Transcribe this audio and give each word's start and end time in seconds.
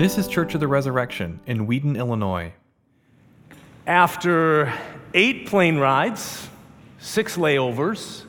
This 0.00 0.16
is 0.16 0.28
Church 0.28 0.54
of 0.54 0.60
the 0.60 0.66
Resurrection 0.66 1.40
in 1.44 1.66
Wheaton, 1.66 1.94
Illinois. 1.94 2.54
After 3.86 4.72
eight 5.12 5.46
plane 5.46 5.76
rides, 5.76 6.48
six 6.98 7.36
layovers, 7.36 8.24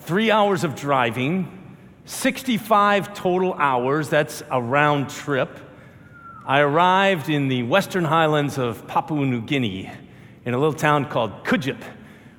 three 0.00 0.30
hours 0.30 0.64
of 0.64 0.74
driving, 0.74 1.76
65 2.04 3.14
total 3.14 3.54
hours, 3.54 4.10
that's 4.10 4.42
a 4.50 4.60
round 4.60 5.08
trip, 5.08 5.48
I 6.44 6.60
arrived 6.60 7.30
in 7.30 7.48
the 7.48 7.62
western 7.62 8.04
highlands 8.04 8.58
of 8.58 8.86
Papua 8.86 9.24
New 9.24 9.40
Guinea 9.40 9.90
in 10.44 10.52
a 10.52 10.58
little 10.58 10.74
town 10.74 11.06
called 11.06 11.42
Kudjip, 11.42 11.82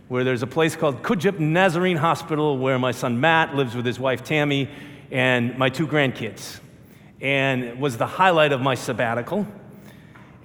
where 0.09 0.23
there's 0.23 0.44
a 0.44 0.48
place 0.48 0.76
called 0.76 1.02
Kudjip 1.02 1.40
Nazarene 1.40 1.98
Hospital 1.98 2.55
where 2.59 2.77
my 2.77 2.91
son 2.91 3.20
Matt 3.20 3.55
lives 3.55 3.76
with 3.76 3.88
his 3.88 3.99
wife 3.99 4.23
Tammy 4.23 4.70
and 5.09 5.58
my 5.58 5.70
two 5.70 5.88
grandkids 5.88 6.59
and 7.22 7.64
it 7.64 7.78
was 7.78 7.98
the 7.98 8.08
highlight 8.08 8.52
of 8.52 8.62
my 8.62 8.76
sabbatical. 8.76 9.46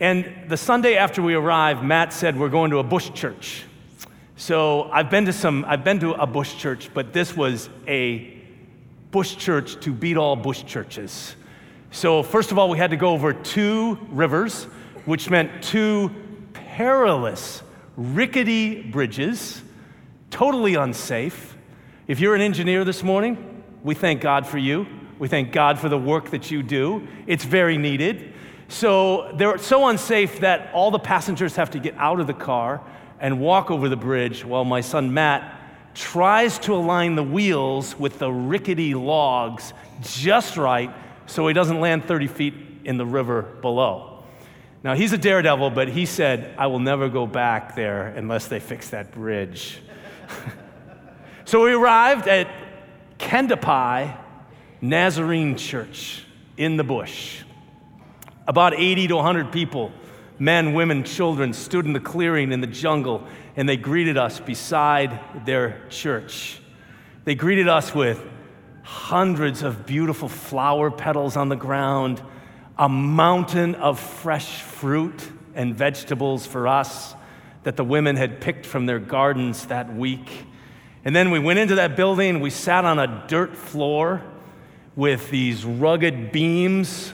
And 0.00 0.48
the 0.48 0.56
Sunday 0.56 0.96
after 0.96 1.22
we 1.22 1.34
arrived, 1.34 1.82
Matt 1.82 2.12
said, 2.12 2.38
We're 2.38 2.48
going 2.48 2.70
to 2.70 2.78
a 2.78 2.82
bush 2.82 3.10
church. 3.14 3.64
So 4.36 4.90
I've 4.90 5.10
been 5.10 5.26
to 5.26 5.32
some, 5.32 5.64
I've 5.68 5.84
been 5.84 6.00
to 6.00 6.12
a 6.14 6.26
bush 6.26 6.56
church, 6.56 6.90
but 6.92 7.12
this 7.12 7.36
was 7.36 7.68
a 7.86 8.36
bush 9.12 9.36
church 9.36 9.80
to 9.82 9.92
beat 9.92 10.16
all 10.16 10.34
bush 10.34 10.64
churches. 10.64 11.36
So, 11.92 12.24
first 12.24 12.50
of 12.50 12.58
all, 12.58 12.68
we 12.68 12.76
had 12.76 12.90
to 12.90 12.96
go 12.96 13.10
over 13.10 13.32
two 13.32 13.96
rivers, 14.10 14.64
which 15.04 15.30
meant 15.30 15.62
two 15.62 16.10
perilous, 16.52 17.62
rickety 17.96 18.82
bridges, 18.82 19.62
totally 20.30 20.74
unsafe. 20.74 21.56
If 22.08 22.18
you're 22.18 22.34
an 22.34 22.40
engineer 22.40 22.84
this 22.84 23.04
morning, 23.04 23.62
we 23.84 23.94
thank 23.94 24.20
God 24.20 24.44
for 24.44 24.58
you. 24.58 24.88
We 25.18 25.28
thank 25.28 25.52
God 25.52 25.78
for 25.78 25.88
the 25.88 25.98
work 25.98 26.30
that 26.30 26.50
you 26.50 26.62
do. 26.62 27.06
It's 27.26 27.44
very 27.44 27.78
needed. 27.78 28.32
So 28.68 29.32
they're 29.36 29.58
so 29.58 29.88
unsafe 29.88 30.40
that 30.40 30.72
all 30.72 30.90
the 30.90 30.98
passengers 30.98 31.56
have 31.56 31.70
to 31.72 31.78
get 31.78 31.94
out 31.96 32.20
of 32.20 32.26
the 32.26 32.34
car 32.34 32.82
and 33.20 33.40
walk 33.40 33.70
over 33.70 33.88
the 33.88 33.96
bridge 33.96 34.44
while 34.44 34.64
my 34.64 34.80
son 34.80 35.14
Matt 35.14 35.60
tries 35.94 36.58
to 36.60 36.74
align 36.74 37.14
the 37.14 37.22
wheels 37.22 37.98
with 37.98 38.18
the 38.18 38.30
rickety 38.30 38.94
logs 38.94 39.72
just 40.02 40.56
right 40.56 40.92
so 41.26 41.46
he 41.46 41.54
doesn't 41.54 41.80
land 41.80 42.04
30 42.04 42.26
feet 42.26 42.54
in 42.84 42.96
the 42.96 43.06
river 43.06 43.42
below. 43.42 44.24
Now, 44.82 44.94
he's 44.94 45.12
a 45.14 45.18
daredevil, 45.18 45.70
but 45.70 45.88
he 45.88 46.04
said, 46.04 46.54
I 46.58 46.66
will 46.66 46.78
never 46.78 47.08
go 47.08 47.26
back 47.26 47.74
there 47.74 48.08
unless 48.08 48.48
they 48.48 48.60
fix 48.60 48.90
that 48.90 49.12
bridge. 49.12 49.80
so 51.46 51.64
we 51.64 51.72
arrived 51.72 52.28
at 52.28 52.48
Kendapai, 53.18 54.14
Nazarene 54.84 55.56
Church 55.56 56.22
in 56.58 56.76
the 56.76 56.84
bush. 56.84 57.42
About 58.46 58.74
80 58.74 59.06
to 59.06 59.16
100 59.16 59.50
people, 59.50 59.90
men, 60.38 60.74
women, 60.74 61.04
children, 61.04 61.54
stood 61.54 61.86
in 61.86 61.94
the 61.94 62.00
clearing 62.00 62.52
in 62.52 62.60
the 62.60 62.66
jungle 62.66 63.26
and 63.56 63.66
they 63.66 63.78
greeted 63.78 64.18
us 64.18 64.40
beside 64.40 65.46
their 65.46 65.80
church. 65.88 66.60
They 67.24 67.34
greeted 67.34 67.66
us 67.66 67.94
with 67.94 68.22
hundreds 68.82 69.62
of 69.62 69.86
beautiful 69.86 70.28
flower 70.28 70.90
petals 70.90 71.34
on 71.34 71.48
the 71.48 71.56
ground, 71.56 72.20
a 72.76 72.86
mountain 72.86 73.76
of 73.76 73.98
fresh 73.98 74.60
fruit 74.60 75.26
and 75.54 75.74
vegetables 75.74 76.46
for 76.46 76.68
us 76.68 77.14
that 77.62 77.78
the 77.78 77.84
women 77.84 78.16
had 78.16 78.38
picked 78.38 78.66
from 78.66 78.84
their 78.84 78.98
gardens 78.98 79.64
that 79.68 79.96
week. 79.96 80.44
And 81.06 81.16
then 81.16 81.30
we 81.30 81.38
went 81.38 81.58
into 81.58 81.76
that 81.76 81.96
building, 81.96 82.40
we 82.40 82.50
sat 82.50 82.84
on 82.84 82.98
a 82.98 83.24
dirt 83.28 83.56
floor 83.56 84.22
with 84.96 85.30
these 85.30 85.64
rugged 85.64 86.32
beams 86.32 87.12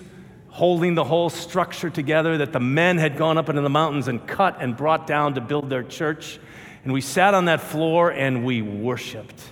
holding 0.48 0.94
the 0.94 1.04
whole 1.04 1.30
structure 1.30 1.88
together 1.88 2.38
that 2.38 2.52
the 2.52 2.60
men 2.60 2.98
had 2.98 3.16
gone 3.16 3.38
up 3.38 3.48
into 3.48 3.62
the 3.62 3.70
mountains 3.70 4.08
and 4.08 4.26
cut 4.26 4.56
and 4.60 4.76
brought 4.76 5.06
down 5.06 5.34
to 5.34 5.40
build 5.40 5.70
their 5.70 5.82
church. 5.82 6.38
And 6.84 6.92
we 6.92 7.00
sat 7.00 7.34
on 7.34 7.46
that 7.46 7.60
floor 7.60 8.10
and 8.10 8.44
we 8.44 8.60
worshiped 8.60 9.42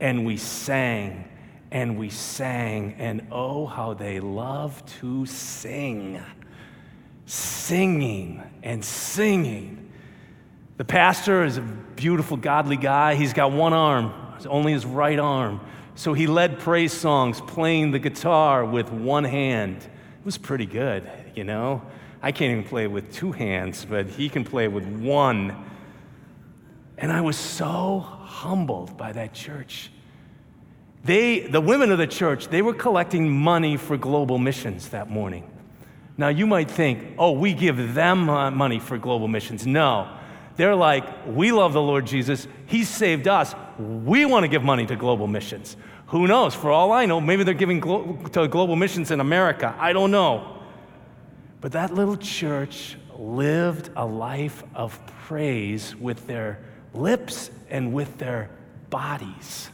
and 0.00 0.24
we 0.24 0.36
sang 0.36 1.28
and 1.70 1.98
we 1.98 2.10
sang. 2.10 2.94
And 2.98 3.28
oh, 3.30 3.66
how 3.66 3.94
they 3.94 4.20
love 4.20 4.84
to 5.00 5.26
sing! 5.26 6.20
Singing 7.26 8.42
and 8.62 8.84
singing. 8.84 9.92
The 10.78 10.84
pastor 10.84 11.44
is 11.44 11.58
a 11.58 11.60
beautiful, 11.60 12.36
godly 12.36 12.76
guy. 12.76 13.14
He's 13.14 13.34
got 13.34 13.52
one 13.52 13.72
arm, 13.72 14.12
it's 14.36 14.46
only 14.46 14.72
his 14.72 14.86
right 14.86 15.18
arm. 15.18 15.60
So 16.00 16.14
he 16.14 16.26
led 16.26 16.58
praise 16.60 16.94
songs 16.94 17.42
playing 17.42 17.90
the 17.90 17.98
guitar 17.98 18.64
with 18.64 18.90
one 18.90 19.22
hand. 19.22 19.76
It 19.82 20.24
was 20.24 20.38
pretty 20.38 20.64
good, 20.64 21.06
you 21.34 21.44
know. 21.44 21.82
I 22.22 22.32
can't 22.32 22.52
even 22.52 22.64
play 22.64 22.86
with 22.86 23.12
two 23.12 23.32
hands, 23.32 23.84
but 23.84 24.06
he 24.06 24.30
can 24.30 24.42
play 24.42 24.66
with 24.66 24.86
one. 24.86 25.62
And 26.96 27.12
I 27.12 27.20
was 27.20 27.36
so 27.36 27.98
humbled 27.98 28.96
by 28.96 29.12
that 29.12 29.34
church. 29.34 29.90
They, 31.04 31.40
the 31.40 31.60
women 31.60 31.92
of 31.92 31.98
the 31.98 32.06
church, 32.06 32.48
they 32.48 32.62
were 32.62 32.72
collecting 32.72 33.30
money 33.30 33.76
for 33.76 33.98
global 33.98 34.38
missions 34.38 34.88
that 34.88 35.10
morning. 35.10 35.50
Now, 36.16 36.28
you 36.28 36.46
might 36.46 36.70
think, 36.70 37.14
oh, 37.18 37.32
we 37.32 37.52
give 37.52 37.92
them 37.92 38.30
uh, 38.30 38.50
money 38.50 38.78
for 38.78 38.96
global 38.96 39.28
missions. 39.28 39.66
No. 39.66 40.16
They're 40.60 40.76
like, 40.76 41.06
we 41.26 41.52
love 41.52 41.72
the 41.72 41.80
Lord 41.80 42.06
Jesus. 42.06 42.46
He 42.66 42.84
saved 42.84 43.26
us. 43.26 43.54
We 43.78 44.26
want 44.26 44.44
to 44.44 44.48
give 44.48 44.62
money 44.62 44.84
to 44.84 44.94
global 44.94 45.26
missions. 45.26 45.74
Who 46.08 46.26
knows? 46.26 46.54
For 46.54 46.70
all 46.70 46.92
I 46.92 47.06
know, 47.06 47.18
maybe 47.18 47.44
they're 47.44 47.54
giving 47.54 47.80
glo- 47.80 48.18
to 48.32 48.46
global 48.46 48.76
missions 48.76 49.10
in 49.10 49.20
America. 49.20 49.74
I 49.78 49.94
don't 49.94 50.10
know. 50.10 50.58
But 51.62 51.72
that 51.72 51.94
little 51.94 52.18
church 52.18 52.98
lived 53.16 53.88
a 53.96 54.04
life 54.04 54.62
of 54.74 55.00
praise 55.22 55.96
with 55.96 56.26
their 56.26 56.58
lips 56.92 57.50
and 57.70 57.94
with 57.94 58.18
their 58.18 58.50
bodies. 58.90 59.70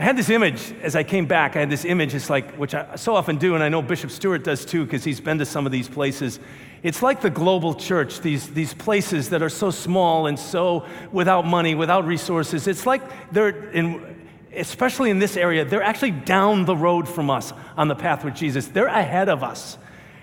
I 0.00 0.04
had 0.04 0.16
this 0.16 0.30
image 0.30 0.72
as 0.80 0.96
I 0.96 1.02
came 1.02 1.26
back. 1.26 1.56
I 1.56 1.60
had 1.60 1.68
this 1.68 1.84
image, 1.84 2.14
it's 2.14 2.30
like, 2.30 2.54
which 2.54 2.74
I 2.74 2.96
so 2.96 3.14
often 3.14 3.36
do, 3.36 3.54
and 3.54 3.62
I 3.62 3.68
know 3.68 3.82
Bishop 3.82 4.10
Stewart 4.10 4.42
does 4.42 4.64
too, 4.64 4.86
because 4.86 5.04
he's 5.04 5.20
been 5.20 5.36
to 5.36 5.44
some 5.44 5.66
of 5.66 5.72
these 5.72 5.90
places. 5.90 6.40
It's 6.82 7.02
like 7.02 7.20
the 7.20 7.28
global 7.28 7.74
church, 7.74 8.22
these, 8.22 8.48
these 8.48 8.72
places 8.72 9.28
that 9.28 9.42
are 9.42 9.50
so 9.50 9.70
small 9.70 10.26
and 10.26 10.38
so 10.38 10.86
without 11.12 11.44
money, 11.44 11.74
without 11.74 12.06
resources. 12.06 12.66
It's 12.66 12.86
like 12.86 13.02
they're, 13.30 13.50
in, 13.72 14.26
especially 14.56 15.10
in 15.10 15.18
this 15.18 15.36
area, 15.36 15.66
they're 15.66 15.82
actually 15.82 16.12
down 16.12 16.64
the 16.64 16.74
road 16.76 17.06
from 17.06 17.28
us 17.28 17.52
on 17.76 17.88
the 17.88 17.94
path 17.94 18.24
with 18.24 18.34
Jesus. 18.34 18.68
They're 18.68 18.86
ahead 18.86 19.28
of 19.28 19.42
us. 19.42 19.76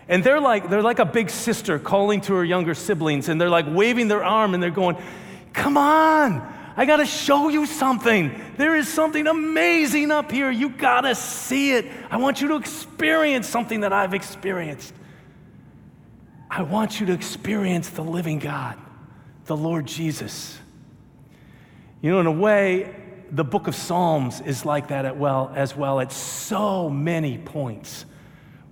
And 0.10 0.24
they're 0.24 0.42
like, 0.42 0.72
they're 0.72 0.82
like 0.82 0.98
a 0.98 1.06
big 1.06 1.30
sister 1.30 1.78
calling 1.78 2.22
to 2.22 2.34
her 2.34 2.44
younger 2.44 2.74
siblings, 2.74 3.30
and 3.30 3.40
they're 3.40 3.48
like 3.48 3.68
waving 3.70 4.08
their 4.08 4.24
arm 4.24 4.56
and 4.56 4.64
they're 4.64 4.72
going, 4.72 4.98
Come 5.54 5.78
on, 5.78 6.57
I 6.80 6.86
got 6.86 6.98
to 6.98 7.08
show 7.08 7.50
you 7.50 7.66
something. 7.66 8.40
There 8.56 8.76
is 8.76 8.88
something 8.88 9.26
amazing 9.26 10.12
up 10.12 10.32
here. 10.32 10.52
You 10.52 10.70
got 10.70 11.02
to 11.02 11.16
see 11.16 11.74
it. 11.74 11.88
I 12.12 12.18
want 12.18 12.40
you 12.40 12.50
to 12.50 12.56
experience 12.56 13.50
something 13.50 13.80
that 13.80 13.92
I've 13.92 14.14
experienced. 14.14 14.94
I 16.52 16.62
want 16.62 17.00
you 17.00 17.08
to 17.08 17.14
experience 17.14 17.90
the 17.90 18.04
living 18.04 18.38
God, 18.38 18.78
the 19.46 19.58
Lord 19.58 19.88
Jesus. 19.88 20.60
You 22.04 22.12
know, 22.12 22.20
in 22.20 22.28
a 22.28 22.32
way, 22.32 22.96
the 23.32 23.44
book 23.44 23.68
of 23.68 23.76
Psalms 23.76 24.40
is 24.42 24.64
like 24.64 24.90
that 24.90 25.18
well, 25.18 25.52
as 25.56 25.76
well 25.76 26.00
at 26.00 26.12
so 26.12 26.92
many 26.92 27.40
points. 27.40 28.06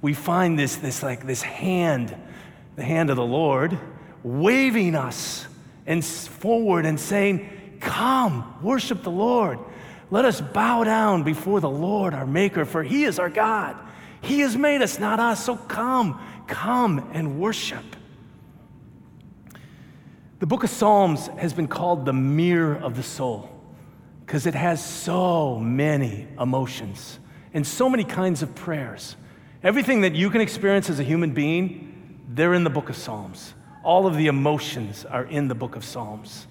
We 0.03 0.13
find 0.13 0.59
this, 0.59 0.75
this 0.75 1.01
like 1.01 1.25
this 1.25 1.41
hand, 1.41 2.15
the 2.75 2.83
hand 2.83 3.09
of 3.09 3.15
the 3.15 3.25
Lord, 3.25 3.79
waving 4.21 4.93
us 4.93 5.47
and 5.87 6.05
forward 6.05 6.85
and 6.85 6.99
saying, 6.99 7.49
Come, 7.85 8.57
worship 8.61 9.03
the 9.03 9.11
Lord. 9.11 9.59
Let 10.11 10.25
us 10.25 10.41
bow 10.41 10.83
down 10.83 11.23
before 11.23 11.61
the 11.61 11.69
Lord, 11.69 12.13
our 12.13 12.25
Maker, 12.25 12.65
for 12.65 12.83
He 12.83 13.05
is 13.05 13.17
our 13.19 13.29
God. 13.29 13.77
He 14.21 14.41
has 14.41 14.57
made 14.57 14.81
us, 14.81 14.99
not 14.99 15.19
us. 15.19 15.45
So 15.45 15.55
come, 15.55 16.19
Come 16.47 17.09
and 17.13 17.39
worship. 17.39 17.83
The 20.39 20.45
book 20.45 20.63
of 20.63 20.69
Psalms 20.69 21.27
has 21.37 21.53
been 21.53 21.67
called 21.67 22.05
the 22.05 22.13
mirror 22.13 22.75
of 22.75 22.95
the 22.95 23.03
soul 23.03 23.49
because 24.25 24.45
it 24.45 24.53
has 24.53 24.83
so 24.83 25.59
many 25.59 26.27
emotions 26.39 27.19
and 27.53 27.65
so 27.65 27.89
many 27.89 28.03
kinds 28.03 28.43
of 28.43 28.53
prayers. 28.53 29.15
Everything 29.63 30.01
that 30.01 30.13
you 30.13 30.29
can 30.29 30.41
experience 30.41 30.89
as 30.89 30.99
a 30.99 31.03
human 31.03 31.31
being, 31.31 32.21
they're 32.29 32.53
in 32.53 32.63
the 32.63 32.69
book 32.69 32.89
of 32.89 32.95
Psalms. 32.95 33.53
All 33.83 34.05
of 34.05 34.15
the 34.15 34.27
emotions 34.27 35.05
are 35.05 35.23
in 35.23 35.47
the 35.47 35.55
book 35.55 35.75
of 35.75 35.83
Psalms 35.83 36.47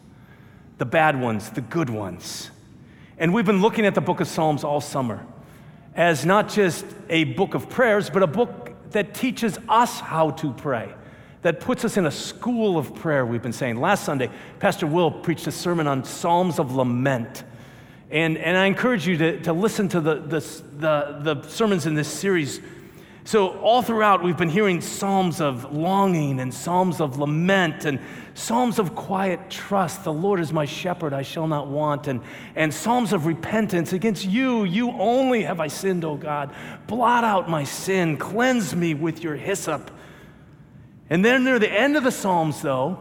the 0.79 0.85
bad 0.85 1.21
ones, 1.21 1.51
the 1.51 1.61
good 1.61 1.91
ones. 1.91 2.51
And 3.19 3.33
we've 3.33 3.47
been 3.47 3.63
looking 3.63 3.87
at 3.87 3.95
the 3.95 4.01
book 4.01 4.21
of 4.21 4.29
Psalms 4.29 4.65
all 4.65 4.81
summer 4.81 5.25
as 5.95 6.27
not 6.27 6.49
just 6.49 6.85
a 7.09 7.25
book 7.25 7.55
of 7.55 7.69
prayers, 7.71 8.11
but 8.11 8.23
a 8.23 8.27
book 8.27 8.73
that 8.91 9.15
teaches 9.15 9.59
us 9.69 10.01
how 10.01 10.31
to 10.31 10.53
pray, 10.53 10.93
that 11.43 11.61
puts 11.61 11.85
us 11.85 11.97
in 11.97 12.07
a 12.07 12.11
school 12.11 12.77
of 12.77 12.95
prayer, 12.95 13.25
we've 13.25 13.43
been 13.43 13.53
saying. 13.53 13.77
Last 13.81 14.05
Sunday, 14.05 14.31
Pastor 14.59 14.87
Will 14.87 15.11
preached 15.11 15.47
a 15.47 15.53
sermon 15.53 15.87
on 15.87 16.05
Psalms 16.05 16.59
of 16.59 16.75
Lament. 16.75 17.45
And, 18.11 18.37
and 18.39 18.57
I 18.57 18.67
encourage 18.67 19.07
you 19.07 19.17
to, 19.19 19.41
to 19.43 19.53
listen 19.53 19.89
to 19.91 20.01
the, 20.01 20.15
the, 20.17 20.41
the, 20.79 21.35
the 21.35 21.49
sermons 21.49 21.87
in 21.87 21.95
this 21.95 22.09
series 22.09 22.61
So, 23.27 23.57
all 23.61 23.81
throughout, 23.81 24.23
we've 24.23 24.37
been 24.37 24.51
hearing 24.51 24.83
psalms 24.83 25.41
of 25.41 25.75
longing 25.75 26.41
and 26.41 26.53
psalms 26.53 27.01
of 27.01 27.19
lament 27.19 27.87
and 27.87 27.99
psalms 28.35 28.79
of 28.79 28.95
quiet 28.95 29.49
trust. 29.49 30.05
The 30.05 30.13
Lord 30.13 30.41
is 30.41 30.53
my 30.53 30.67
shepherd, 30.67 31.15
I 31.15 31.23
shall 31.23 31.47
not 31.47 31.69
want. 31.69 32.07
And, 32.07 32.21
and 32.55 32.73
psalms 32.73 33.15
of 33.15 33.25
repentance 33.25 33.95
against 33.95 34.27
you, 34.27 34.65
you 34.65 34.91
only 34.91 35.43
have 35.45 35.59
I 35.59 35.69
sinned, 35.69 36.05
O 36.05 36.17
God. 36.17 36.55
Blot 36.87 37.25
out 37.25 37.49
my 37.49 37.65
sin, 37.65 38.19
cleanse 38.19 38.77
me 38.77 38.93
with 38.93 39.25
your 39.25 39.37
hyssop. 39.37 39.91
And 41.09 41.25
then 41.25 41.45
near 41.45 41.59
the 41.59 41.73
end 41.73 41.97
of 41.97 42.05
the 42.05 42.13
psalms, 42.13 42.61
though, 42.61 42.99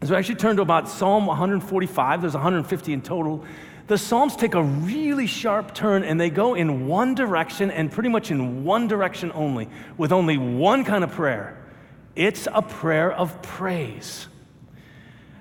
as 0.00 0.10
we 0.10 0.16
actually 0.16 0.36
turn 0.36 0.56
to 0.56 0.62
about 0.62 0.88
Psalm 0.88 1.26
145, 1.26 2.22
there's 2.22 2.34
150 2.34 2.92
in 2.92 3.00
total 3.00 3.44
the 3.90 3.98
Psalms 3.98 4.36
take 4.36 4.54
a 4.54 4.62
really 4.62 5.26
sharp 5.26 5.74
turn 5.74 6.04
and 6.04 6.20
they 6.20 6.30
go 6.30 6.54
in 6.54 6.86
one 6.86 7.16
direction 7.16 7.72
and 7.72 7.90
pretty 7.90 8.08
much 8.08 8.30
in 8.30 8.62
one 8.62 8.86
direction 8.86 9.32
only, 9.34 9.68
with 9.98 10.12
only 10.12 10.38
one 10.38 10.84
kind 10.84 11.02
of 11.02 11.10
prayer. 11.10 11.58
It's 12.14 12.46
a 12.54 12.62
prayer 12.62 13.10
of 13.10 13.42
praise. 13.42 14.28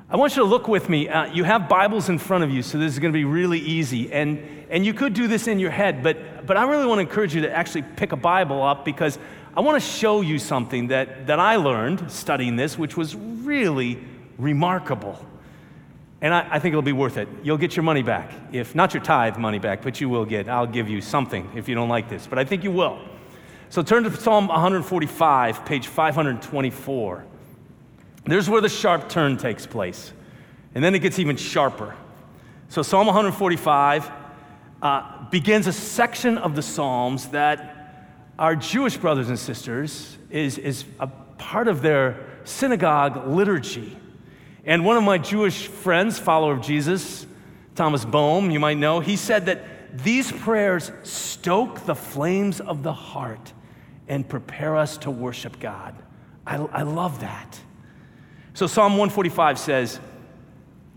I 0.10 0.18
want 0.18 0.36
you 0.36 0.42
to 0.42 0.50
look 0.50 0.68
with 0.68 0.90
me. 0.90 1.08
Uh, 1.08 1.26
you 1.26 1.44
have 1.44 1.70
Bibles 1.70 2.10
in 2.10 2.18
front 2.18 2.44
of 2.44 2.50
you, 2.50 2.64
so 2.64 2.80
this 2.80 2.92
is 2.92 2.98
going 2.98 3.14
to 3.14 3.16
be 3.16 3.24
really 3.24 3.60
easy. 3.60 4.12
And, 4.12 4.44
and 4.72 4.84
you 4.84 4.96
could 4.96 5.14
do 5.14 5.28
this 5.28 5.48
in 5.48 5.60
your 5.60 5.70
head, 5.70 6.02
but, 6.02 6.48
but 6.48 6.58
I 6.58 6.64
really 6.68 6.88
want 6.88 6.98
to 6.98 7.04
encourage 7.04 7.36
you 7.36 7.42
to 7.42 7.56
actually 7.56 7.84
pick 7.84 8.14
a 8.14 8.18
Bible 8.18 8.64
up 8.64 8.84
because 8.84 9.20
I 9.56 9.62
want 9.62 9.80
to 9.80 9.88
show 9.88 10.22
you 10.22 10.40
something 10.40 10.88
that, 10.88 11.28
that 11.28 11.40
I 11.40 11.58
learned 11.58 12.12
studying 12.12 12.56
this, 12.56 12.80
which 12.80 12.98
was 12.98 13.16
really 13.16 14.00
remarkable. 14.40 15.24
And 16.22 16.34
I, 16.34 16.48
I, 16.52 16.60
think 16.60 16.74
it'll 16.74 16.82
be 16.82 16.92
worth 16.92 17.18
it. 17.18 17.30
You'll 17.44 17.58
get 17.58 17.76
your 17.76 17.84
money 17.84 18.02
back. 18.02 18.34
If 18.52 18.76
not 18.76 18.94
your 18.94 19.02
tithe 19.02 19.38
money 19.38 19.60
back, 19.60 19.82
but 19.82 20.02
you 20.02 20.10
will 20.10 20.26
get. 20.26 20.50
I'll 20.50 20.68
give 20.68 20.90
you 20.90 21.00
something 21.02 21.50
if 21.56 21.70
you 21.70 21.76
don't 21.76 21.88
like 21.88 22.10
this, 22.10 22.28
but 22.28 22.38
I 22.38 22.44
think 22.44 22.64
you 22.64 22.72
will. 22.72 23.00
So 23.70 23.82
turn 23.84 24.04
to 24.04 24.16
Psalm 24.16 24.48
145, 24.48 25.66
page 25.66 25.88
524. 25.88 27.26
There's 28.26 28.50
where 28.50 28.62
the 28.62 28.70
sharp 28.70 29.10
turn 29.10 29.38
takes 29.38 29.66
place. 29.66 30.12
And 30.76 30.84
then 30.84 30.94
it 30.94 31.00
gets 31.00 31.20
even 31.20 31.38
sharper. 31.38 31.96
So 32.68 32.82
Psalm 32.82 33.08
145 33.08 34.12
uh, 34.82 35.30
begins 35.30 35.68
a 35.68 35.74
section 35.74 36.38
of 36.38 36.56
the 36.56 36.62
Psalms 36.62 37.28
that 37.30 37.76
our 38.38 38.56
Jewish 38.56 38.98
brothers 38.98 39.30
and 39.30 39.38
sisters 39.38 40.18
is, 40.30 40.58
is 40.58 40.86
a 41.00 41.08
part 41.38 41.68
of 41.68 41.82
their 41.82 42.26
synagogue 42.44 43.28
liturgy. 43.28 43.98
And 44.70 44.86
one 44.86 44.98
of 44.98 45.04
my 45.04 45.18
Jewish 45.18 45.66
friends, 45.66 46.20
follower 46.20 46.54
of 46.54 46.62
Jesus, 46.62 47.26
Thomas 47.74 48.06
Bohm, 48.06 48.52
you 48.52 48.60
might 48.60 48.78
know, 48.78 49.00
he 49.00 49.16
said 49.16 49.48
that 49.48 49.64
these 50.04 50.32
prayers 50.32 50.92
stoke 51.02 51.88
the 51.88 51.96
flames 51.96 52.62
of 52.62 52.84
the 52.84 52.94
heart 52.94 53.52
and 54.08 54.30
prepare 54.30 54.78
us 54.78 54.98
to 55.00 55.10
worship 55.10 55.60
God. 55.60 55.96
I, 56.46 56.58
I 56.58 56.84
love 56.84 57.22
that. 57.22 57.60
So 58.54 58.68
Psalm 58.68 58.92
145 58.92 59.58
says, 59.58 60.00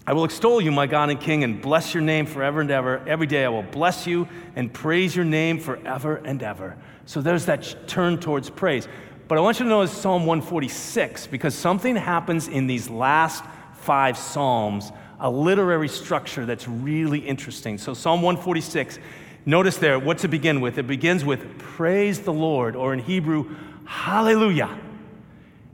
I 0.07 0.13
will 0.13 0.25
extol 0.27 0.61
you, 0.61 0.71
my 0.71 0.87
God 0.87 1.09
and 1.09 1.19
King, 1.19 1.43
and 1.43 1.63
bless 1.63 1.95
your 1.95 2.03
name 2.03 2.27
forever 2.27 2.61
and 2.61 2.71
ever. 2.71 3.03
Every 3.09 3.27
day 3.27 3.47
I 3.47 3.49
will 3.49 3.63
bless 3.63 4.07
you 4.07 4.29
and 4.55 4.71
praise 4.71 5.17
your 5.17 5.25
name 5.25 5.59
forever 5.59 6.17
and 6.17 6.43
ever. 6.43 6.77
So 7.07 7.23
there's 7.23 7.47
that 7.47 7.89
turn 7.89 8.21
towards 8.21 8.51
praise. 8.51 8.87
But 9.29 9.39
I 9.39 9.41
want 9.41 9.61
you 9.61 9.65
to 9.65 9.71
notice 9.71 9.93
Psalm 9.93 10.27
146 10.27 11.29
because 11.29 11.55
something 11.55 11.97
happens 11.97 12.49
in 12.49 12.67
these 12.67 12.91
last 12.91 13.43
five 13.82 14.17
Psalms, 14.17 14.93
a 15.20 15.31
literary 15.31 15.88
structure 15.88 16.46
that's 16.46 16.67
really 16.67 17.19
interesting. 17.19 17.79
So, 17.79 17.94
Psalm 17.94 18.23
146, 18.23 18.99
notice 19.44 19.76
there, 19.76 19.99
what's 19.99 20.25
it 20.25 20.29
begin 20.29 20.61
with? 20.61 20.79
It 20.79 20.87
begins 20.87 21.25
with 21.25 21.58
praise 21.58 22.20
the 22.20 22.32
Lord, 22.32 22.76
or 22.76 22.93
in 22.93 23.00
Hebrew, 23.00 23.55
hallelujah. 23.84 24.79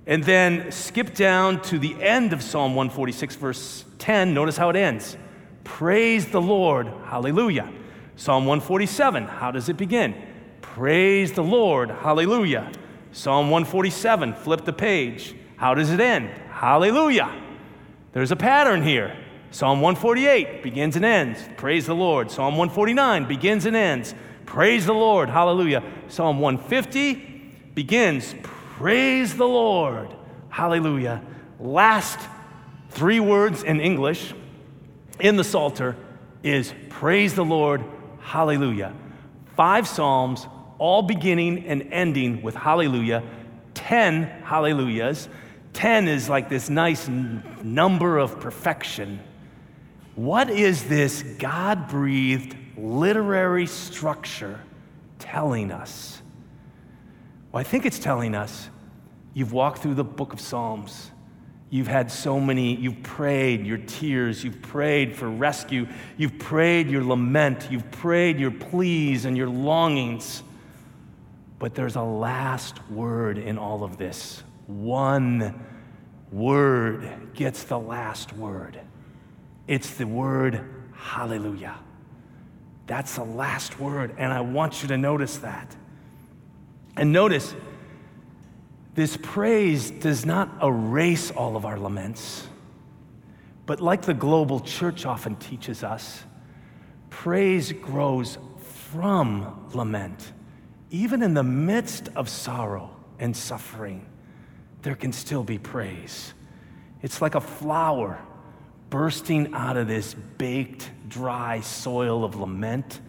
And 0.07 0.25
then 0.25 0.73
skip 0.73 1.15
down 1.15 1.61
to 1.63 1.79
the 1.79 2.03
end 2.03 2.33
of 2.33 2.43
Psalm 2.43 2.75
146, 2.75 3.37
verse 3.37 3.85
10. 3.99 4.33
Notice 4.33 4.57
how 4.57 4.71
it 4.71 4.77
ends. 4.77 5.17
Praise 5.65 6.27
the 6.27 6.41
Lord, 6.41 6.87
hallelujah. 7.05 7.71
Psalm 8.17 8.47
147, 8.47 9.25
how 9.27 9.51
does 9.51 9.69
it 9.69 9.77
begin? 9.77 10.15
Praise 10.61 11.33
the 11.33 11.45
Lord, 11.45 11.91
hallelujah. 11.91 12.73
Psalm 13.13 13.51
147, 13.51 14.35
flip 14.35 14.65
the 14.65 14.73
page. 14.73 15.35
How 15.57 15.75
does 15.75 15.91
it 15.91 16.01
end? 16.01 16.31
Hallelujah. 16.51 17.48
There's 18.13 18.31
a 18.33 18.37
pattern 18.37 18.83
here. 18.83 19.17
Psalm 19.51 19.81
148 19.81 20.63
begins 20.63 20.97
and 20.97 21.05
ends. 21.05 21.41
Praise 21.57 21.87
the 21.87 21.95
Lord. 21.95 22.31
Psalm 22.31 22.57
149 22.57 23.27
begins 23.27 23.67
and 23.67 23.77
ends. 23.77 24.15
Praise 24.45 24.87
the 24.87 24.95
Lord. 24.95 25.29
Hallelujah. 25.29 25.83
Psalm 26.09 26.41
150 26.41 27.15
begins. 27.75 28.35
Praise 28.43 29.37
the 29.37 29.47
Lord. 29.47 30.15
Hallelujah. 30.49 31.23
Last 31.61 32.19
three 32.91 33.21
words 33.21 33.63
in 33.63 33.81
English 33.81 34.35
in 35.21 35.37
the 35.37 35.45
Psalter 35.45 35.97
is 36.43 36.75
praise 36.89 37.35
the 37.35 37.45
Lord. 37.45 37.85
Hallelujah. 38.21 38.95
Five 39.57 39.89
Psalms, 39.89 40.47
all 40.79 41.03
beginning 41.03 41.67
and 41.67 41.89
ending 41.91 42.43
with 42.43 42.55
hallelujah. 42.55 43.23
Ten 43.75 44.25
hallelujahs. 44.45 45.29
10 45.79 46.09
is 46.09 46.29
like 46.29 46.49
this 46.49 46.69
nice 46.69 47.07
number 47.07 48.19
of 48.19 48.41
perfection. 48.41 49.21
What 50.17 50.51
is 50.51 50.83
this 50.89 51.23
God 51.23 51.87
breathed 51.87 52.57
literary 52.77 53.69
structure 53.69 54.59
telling 55.21 55.71
us? 55.71 56.21
Well, 57.53 57.61
I 57.61 57.63
think 57.63 57.87
it's 57.87 58.01
telling 58.01 58.35
us 58.35 58.69
you've 59.35 59.53
walked 59.53 59.79
through 59.79 59.95
the 59.95 60.03
book 60.03 60.33
of 60.33 60.41
Psalms. 60.41 61.13
You've 61.71 61.87
had 61.87 62.11
so 62.11 62.41
many, 62.41 62.75
you've 62.75 63.05
prayed 63.05 63.65
your 63.65 63.79
tears, 63.79 64.43
you've 64.43 64.61
prayed 64.61 65.15
for 65.15 65.31
rescue, 65.31 65.87
you've 66.17 66.41
prayed 66.41 66.91
your 66.91 67.05
lament, 67.05 67.69
you've 67.71 67.89
prayed 67.93 68.41
your 68.41 68.51
pleas 68.51 69.27
and 69.27 69.37
your 69.37 69.49
longings. 69.49 70.43
But 71.61 71.77
there's 71.77 71.95
a 71.95 72.03
last 72.03 72.85
word 72.91 73.39
in 73.39 73.59
all 73.59 73.85
of 73.85 73.97
this 73.97 74.43
one 74.69 75.55
word 76.33 77.35
gets 77.35 77.65
the 77.65 77.79
last 77.79 78.33
word. 78.33 78.81
It's 79.67 79.95
the 79.95 80.07
word 80.07 80.65
hallelujah. 80.95 81.77
That's 82.87 83.17
the 83.17 83.25
last 83.25 83.79
word, 83.79 84.15
and 84.19 84.33
I 84.33 84.41
want 84.41 84.83
you 84.83 84.89
to 84.89 84.97
notice 84.97 85.39
that. 85.39 85.77
And 86.97 87.13
notice, 87.13 87.55
this 88.95 89.17
praise 89.17 89.91
does 89.91 90.27
not 90.27 90.63
erase 90.63 91.31
all 91.31 91.57
of 91.57 91.65
our 91.65 91.79
laments, 91.79 92.47
but 93.67 93.81
like 93.81 94.03
the 94.03 94.15
global 94.15 94.61
church 94.61 95.07
often 95.07 95.37
teaches 95.37 95.85
us, 95.85 96.25
praise 97.11 97.73
grows 97.73 98.39
from 98.59 99.69
lament, 99.75 100.33
even 100.91 101.23
in 101.23 101.35
the 101.35 101.43
midst 101.43 102.09
of 102.17 102.29
sorrow 102.29 102.97
and 103.19 103.37
suffering 103.37 104.07
there 104.83 104.95
can 104.95 105.13
still 105.13 105.43
be 105.43 105.59
praise. 105.59 106.35
It's 107.03 107.21
like 107.23 107.35
a 107.35 107.41
flower 107.41 108.19
bursting 108.91 109.55
out 109.55 109.77
of 109.77 109.89
this 109.89 110.15
baked, 110.15 110.91
dry 111.09 111.61
soil 111.61 112.25
of 112.25 112.37
lament, 112.37 113.01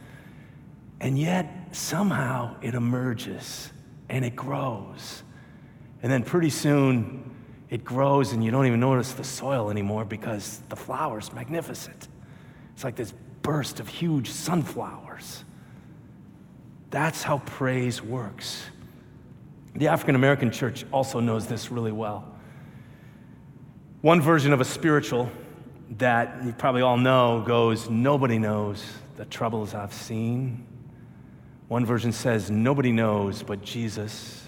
and 0.99 1.17
yet 1.17 1.69
somehow 1.71 2.55
it 2.61 2.75
emerges 2.75 3.71
and 4.09 4.25
it 4.25 4.35
grows. 4.35 5.23
And 6.01 6.11
then 6.11 6.23
pretty 6.23 6.49
soon 6.49 7.35
it 7.69 7.83
grows, 7.83 8.33
and 8.33 8.43
you 8.43 8.51
don't 8.51 8.65
even 8.65 8.79
notice 8.79 9.13
the 9.13 9.23
soil 9.23 9.69
anymore 9.69 10.03
because 10.03 10.61
the 10.69 10.75
flower's 10.75 11.31
magnificent. 11.31 12.07
It's 12.73 12.83
like 12.83 12.95
this 12.95 13.13
burst 13.41 13.79
of 13.79 13.87
huge 13.87 14.29
sunflowers. 14.29 15.43
That's 16.89 17.21
how 17.21 17.39
praise 17.39 18.01
works. 18.01 18.63
The 19.75 19.87
African 19.87 20.15
American 20.15 20.51
church 20.51 20.85
also 20.91 21.19
knows 21.19 21.47
this 21.47 21.71
really 21.71 21.91
well. 21.91 22.27
One 24.01 24.21
version 24.21 24.53
of 24.53 24.61
a 24.61 24.65
spiritual 24.65 25.29
that 25.97 26.43
you 26.43 26.53
probably 26.53 26.81
all 26.81 26.97
know 26.97 27.43
goes, 27.45 27.89
Nobody 27.89 28.39
knows 28.39 28.83
the 29.17 29.25
troubles 29.25 29.73
I've 29.73 29.93
seen. 29.93 30.65
One 31.67 31.85
version 31.85 32.11
says, 32.11 32.49
Nobody 32.49 32.91
knows 32.91 33.43
but 33.43 33.61
Jesus. 33.61 34.45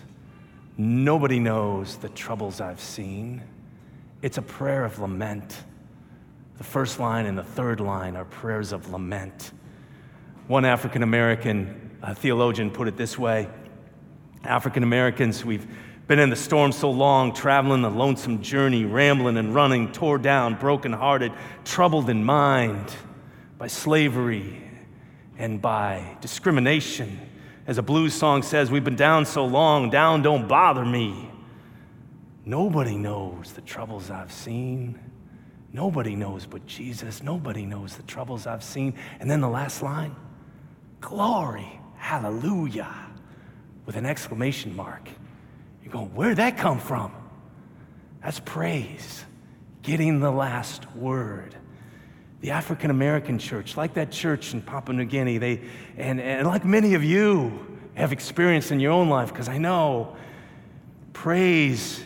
Nobody 0.77 1.39
knows 1.39 1.97
the 1.97 2.09
troubles 2.09 2.61
I've 2.61 2.79
seen. 2.79 3.43
It's 4.21 4.37
a 4.37 4.41
prayer 4.41 4.85
of 4.85 4.99
lament. 4.99 5.63
The 6.57 6.63
first 6.63 6.99
line 6.99 7.25
and 7.25 7.37
the 7.37 7.43
third 7.43 7.79
line 7.79 8.15
are 8.15 8.25
prayers 8.25 8.71
of 8.71 8.89
lament. 8.89 9.51
One 10.47 10.65
African 10.65 11.03
American 11.03 11.97
uh, 12.01 12.13
theologian 12.13 12.71
put 12.71 12.87
it 12.87 12.97
this 12.97 13.17
way 13.17 13.47
African 14.43 14.83
Americans, 14.83 15.45
we've 15.45 15.67
been 16.07 16.19
in 16.19 16.29
the 16.29 16.35
storm 16.35 16.71
so 16.71 16.91
long, 16.91 17.33
traveling 17.33 17.81
the 17.83 17.89
lonesome 17.89 18.41
journey, 18.41 18.85
rambling 18.85 19.37
and 19.37 19.53
running, 19.55 19.91
tore 19.91 20.17
down, 20.17 20.55
broken-hearted, 20.55 21.31
troubled 21.63 22.09
in 22.09 22.23
mind 22.23 22.93
by 23.57 23.67
slavery 23.67 24.61
and 25.37 25.61
by 25.61 26.17
discrimination, 26.21 27.19
As 27.67 27.77
a 27.77 27.81
blues 27.81 28.13
song 28.13 28.43
says, 28.43 28.71
we've 28.71 28.83
been 28.83 28.95
down 28.95 29.25
so 29.25 29.45
long, 29.45 29.89
down 29.89 30.21
don't 30.21 30.47
bother 30.47 30.83
me. 30.83 31.29
Nobody 32.43 32.97
knows 32.97 33.53
the 33.53 33.61
troubles 33.61 34.09
I've 34.09 34.31
seen. 34.31 34.99
Nobody 35.71 36.15
knows 36.15 36.45
but 36.45 36.65
Jesus. 36.65 37.23
Nobody 37.23 37.65
knows 37.65 37.95
the 37.95 38.03
troubles 38.03 38.47
I've 38.47 38.63
seen. 38.63 38.95
And 39.19 39.29
then 39.29 39.41
the 39.41 39.49
last 39.49 39.81
line 39.81 40.15
glory, 40.99 41.79
hallelujah, 41.97 42.93
with 43.91 43.97
an 43.97 44.05
exclamation 44.05 44.73
mark. 44.73 45.09
You're 45.83 45.91
going, 45.91 46.15
where'd 46.15 46.37
that 46.37 46.57
come 46.57 46.79
from? 46.79 47.11
That's 48.23 48.39
praise, 48.39 49.25
getting 49.81 50.21
the 50.21 50.31
last 50.31 50.89
word. 50.95 51.57
The 52.39 52.51
African 52.51 52.89
American 52.89 53.37
church, 53.37 53.75
like 53.75 53.95
that 53.95 54.09
church 54.09 54.53
in 54.53 54.61
Papua 54.61 54.95
New 54.95 55.03
Guinea, 55.03 55.39
they, 55.39 55.59
and, 55.97 56.21
and 56.21 56.47
like 56.47 56.63
many 56.63 56.93
of 56.93 57.03
you 57.03 57.67
have 57.95 58.13
experienced 58.13 58.71
in 58.71 58.79
your 58.79 58.93
own 58.93 59.09
life, 59.09 59.27
because 59.27 59.49
I 59.49 59.57
know 59.57 60.15
praise 61.11 62.01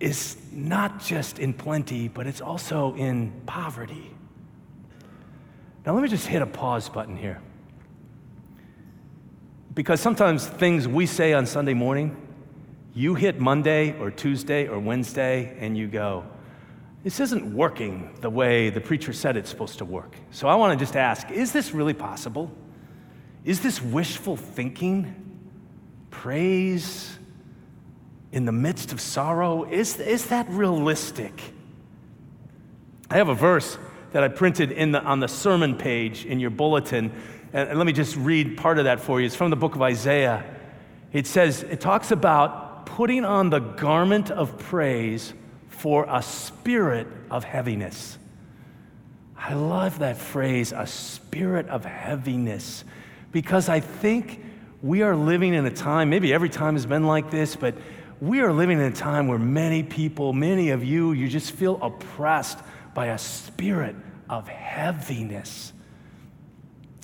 is 0.00 0.38
not 0.50 0.98
just 1.04 1.38
in 1.38 1.52
plenty, 1.52 2.08
but 2.08 2.26
it's 2.26 2.40
also 2.40 2.94
in 2.94 3.34
poverty. 3.44 4.10
Now, 5.84 5.92
let 5.92 6.02
me 6.02 6.08
just 6.08 6.26
hit 6.26 6.40
a 6.40 6.46
pause 6.46 6.88
button 6.88 7.18
here. 7.18 7.42
Because 9.76 10.00
sometimes 10.00 10.46
things 10.46 10.88
we 10.88 11.04
say 11.04 11.34
on 11.34 11.44
Sunday 11.44 11.74
morning, 11.74 12.16
you 12.94 13.14
hit 13.14 13.38
Monday 13.38 13.94
or 14.00 14.10
Tuesday 14.10 14.66
or 14.66 14.78
Wednesday 14.78 15.54
and 15.60 15.76
you 15.76 15.86
go, 15.86 16.24
this 17.04 17.20
isn't 17.20 17.54
working 17.54 18.16
the 18.22 18.30
way 18.30 18.70
the 18.70 18.80
preacher 18.80 19.12
said 19.12 19.36
it's 19.36 19.50
supposed 19.50 19.76
to 19.78 19.84
work. 19.84 20.16
So 20.30 20.48
I 20.48 20.54
want 20.54 20.76
to 20.76 20.82
just 20.82 20.96
ask 20.96 21.30
is 21.30 21.52
this 21.52 21.72
really 21.72 21.92
possible? 21.92 22.50
Is 23.44 23.60
this 23.60 23.82
wishful 23.82 24.38
thinking? 24.38 25.14
Praise 26.10 27.18
in 28.32 28.46
the 28.46 28.52
midst 28.52 28.92
of 28.92 29.00
sorrow? 29.00 29.64
Is, 29.64 30.00
is 30.00 30.28
that 30.28 30.48
realistic? 30.48 31.38
I 33.10 33.18
have 33.18 33.28
a 33.28 33.34
verse 33.34 33.76
that 34.12 34.22
I 34.22 34.28
printed 34.28 34.72
in 34.72 34.92
the, 34.92 35.02
on 35.02 35.20
the 35.20 35.28
sermon 35.28 35.76
page 35.76 36.24
in 36.24 36.40
your 36.40 36.50
bulletin. 36.50 37.12
And 37.52 37.78
let 37.78 37.86
me 37.86 37.92
just 37.92 38.16
read 38.16 38.56
part 38.56 38.78
of 38.78 38.84
that 38.84 39.00
for 39.00 39.20
you. 39.20 39.26
It's 39.26 39.36
from 39.36 39.50
the 39.50 39.56
book 39.56 39.74
of 39.74 39.82
Isaiah. 39.82 40.44
It 41.12 41.26
says, 41.26 41.62
it 41.62 41.80
talks 41.80 42.10
about 42.10 42.86
putting 42.86 43.24
on 43.24 43.50
the 43.50 43.58
garment 43.58 44.30
of 44.30 44.58
praise 44.58 45.32
for 45.68 46.06
a 46.08 46.22
spirit 46.22 47.06
of 47.30 47.44
heaviness. 47.44 48.18
I 49.36 49.54
love 49.54 49.98
that 49.98 50.16
phrase, 50.16 50.72
a 50.72 50.86
spirit 50.86 51.68
of 51.68 51.84
heaviness, 51.84 52.84
because 53.32 53.68
I 53.68 53.80
think 53.80 54.42
we 54.82 55.02
are 55.02 55.14
living 55.14 55.54
in 55.54 55.66
a 55.66 55.70
time, 55.70 56.10
maybe 56.10 56.32
every 56.32 56.48
time 56.48 56.74
has 56.74 56.86
been 56.86 57.06
like 57.06 57.30
this, 57.30 57.54
but 57.54 57.74
we 58.20 58.40
are 58.40 58.52
living 58.52 58.78
in 58.78 58.84
a 58.84 58.94
time 58.94 59.28
where 59.28 59.38
many 59.38 59.82
people, 59.82 60.32
many 60.32 60.70
of 60.70 60.82
you, 60.82 61.12
you 61.12 61.28
just 61.28 61.52
feel 61.52 61.78
oppressed 61.82 62.58
by 62.96 63.08
a 63.08 63.18
spirit 63.18 63.94
of 64.30 64.48
heaviness. 64.48 65.74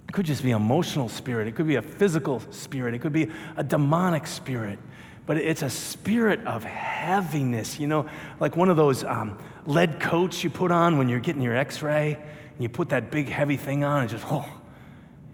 It 0.08 0.12
could 0.12 0.24
just 0.24 0.42
be 0.42 0.50
emotional 0.50 1.10
spirit, 1.10 1.48
it 1.48 1.54
could 1.54 1.66
be 1.66 1.74
a 1.74 1.82
physical 1.82 2.40
spirit, 2.50 2.94
it 2.94 3.00
could 3.00 3.12
be 3.12 3.30
a 3.58 3.62
demonic 3.62 4.26
spirit, 4.26 4.78
but 5.26 5.36
it's 5.36 5.60
a 5.60 5.68
spirit 5.68 6.44
of 6.46 6.64
heaviness. 6.64 7.78
You 7.78 7.88
know, 7.88 8.06
like 8.40 8.56
one 8.56 8.70
of 8.70 8.78
those 8.78 9.04
um, 9.04 9.38
lead 9.66 10.00
coats 10.00 10.42
you 10.42 10.48
put 10.48 10.70
on 10.70 10.96
when 10.96 11.10
you're 11.10 11.20
getting 11.20 11.42
your 11.42 11.54
x 11.54 11.82
ray, 11.82 12.14
and 12.14 12.62
you 12.62 12.70
put 12.70 12.88
that 12.88 13.10
big 13.10 13.28
heavy 13.28 13.58
thing 13.58 13.84
on, 13.84 14.00
and 14.00 14.10
just, 14.10 14.24
oh, 14.30 14.48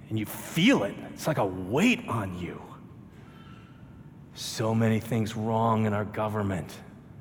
and 0.08 0.18
you 0.18 0.26
feel 0.26 0.82
it. 0.82 0.94
It's 1.14 1.28
like 1.28 1.38
a 1.38 1.46
weight 1.46 2.00
on 2.08 2.36
you. 2.36 2.60
So 4.34 4.74
many 4.74 4.98
things 4.98 5.36
wrong 5.36 5.86
in 5.86 5.92
our 5.92 6.04
government. 6.04 6.76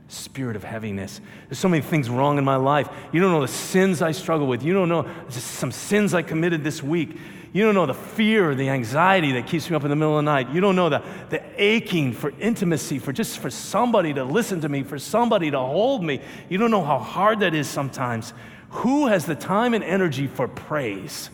Spirit 0.08 0.56
of 0.56 0.64
heaviness. 0.64 1.20
There's 1.50 1.60
so 1.60 1.68
many 1.68 1.82
things 1.82 2.10
wrong 2.10 2.38
in 2.38 2.46
my 2.46 2.56
life. 2.56 2.90
You 3.12 3.20
don't 3.20 3.32
know 3.32 3.42
the 3.42 3.48
sins 3.48 4.02
I 4.02 4.12
struggle 4.12 4.48
with. 4.48 4.64
You 4.64 4.74
don't 4.74 4.88
know 4.88 5.10
just 5.30 5.48
some 5.48 5.72
sins 5.72 6.14
I 6.14 6.22
committed 6.22 6.64
this 6.64 6.82
week. 6.82 7.18
You 7.54 7.64
don't 7.64 7.76
know 7.76 7.86
the 7.86 7.94
fear, 7.94 8.56
the 8.56 8.70
anxiety 8.70 9.34
that 9.34 9.48
keeps 9.48 9.70
me 9.70 9.76
up 9.76 9.84
in 9.84 9.90
the 9.90 9.96
middle 9.96 10.18
of 10.18 10.24
the 10.24 10.32
night. 10.32 10.50
You 10.52 10.62
don't 10.62 10.76
know 10.76 10.90
the, 10.90 11.04
the 11.30 11.42
aching 11.58 12.14
for 12.14 12.32
intimacy, 12.40 13.00
for 13.00 13.12
just 13.12 13.40
for 13.40 13.50
somebody 13.50 14.14
to 14.14 14.24
listen 14.24 14.62
to 14.62 14.70
me, 14.70 14.84
for 14.84 15.00
somebody 15.00 15.52
to 15.52 15.60
hold 15.60 16.04
me. 16.04 16.22
You 16.50 16.58
don't 16.58 16.72
know 16.72 16.84
how 16.84 17.00
hard 17.00 17.40
that 17.40 17.54
is 17.54 17.68
sometimes. 17.68 18.34
Who 18.70 19.08
has 19.08 19.26
the 19.26 19.36
time 19.36 19.74
and 19.74 19.84
energy 19.84 20.28
for 20.28 20.48
praise? 20.48 21.30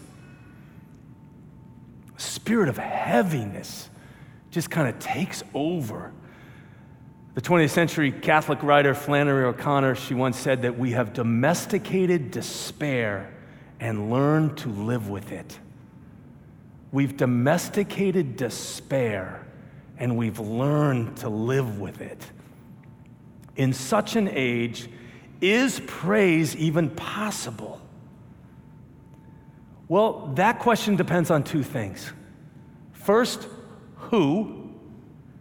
Spirit 2.17 2.69
of 2.69 2.77
heaviness 2.77 3.89
just 4.49 4.69
kind 4.69 4.87
of 4.87 4.99
takes 4.99 5.43
over. 5.53 6.13
The 7.35 7.41
20th 7.41 7.71
century 7.71 8.11
Catholic 8.11 8.61
writer 8.61 8.93
Flannery 8.93 9.45
O'Connor, 9.45 9.95
she 9.95 10.13
once 10.13 10.37
said 10.37 10.61
that 10.61 10.77
we 10.77 10.91
have 10.91 11.13
domesticated 11.13 12.29
despair 12.29 13.33
and 13.79 14.11
learned 14.11 14.57
to 14.59 14.69
live 14.69 15.09
with 15.09 15.31
it. 15.31 15.57
We've 16.91 17.17
domesticated 17.17 18.35
despair 18.35 19.47
and 19.97 20.15
we've 20.15 20.39
learned 20.39 21.17
to 21.17 21.29
live 21.29 21.79
with 21.79 22.01
it. 22.01 22.23
In 23.55 23.73
such 23.73 24.15
an 24.15 24.27
age, 24.31 24.87
is 25.41 25.81
praise 25.87 26.55
even 26.55 26.91
possible? 26.91 27.81
Well, 29.87 30.31
that 30.35 30.59
question 30.59 30.95
depends 30.95 31.31
on 31.31 31.43
two 31.43 31.63
things. 31.63 32.11
First, 32.91 33.47
who, 33.95 34.71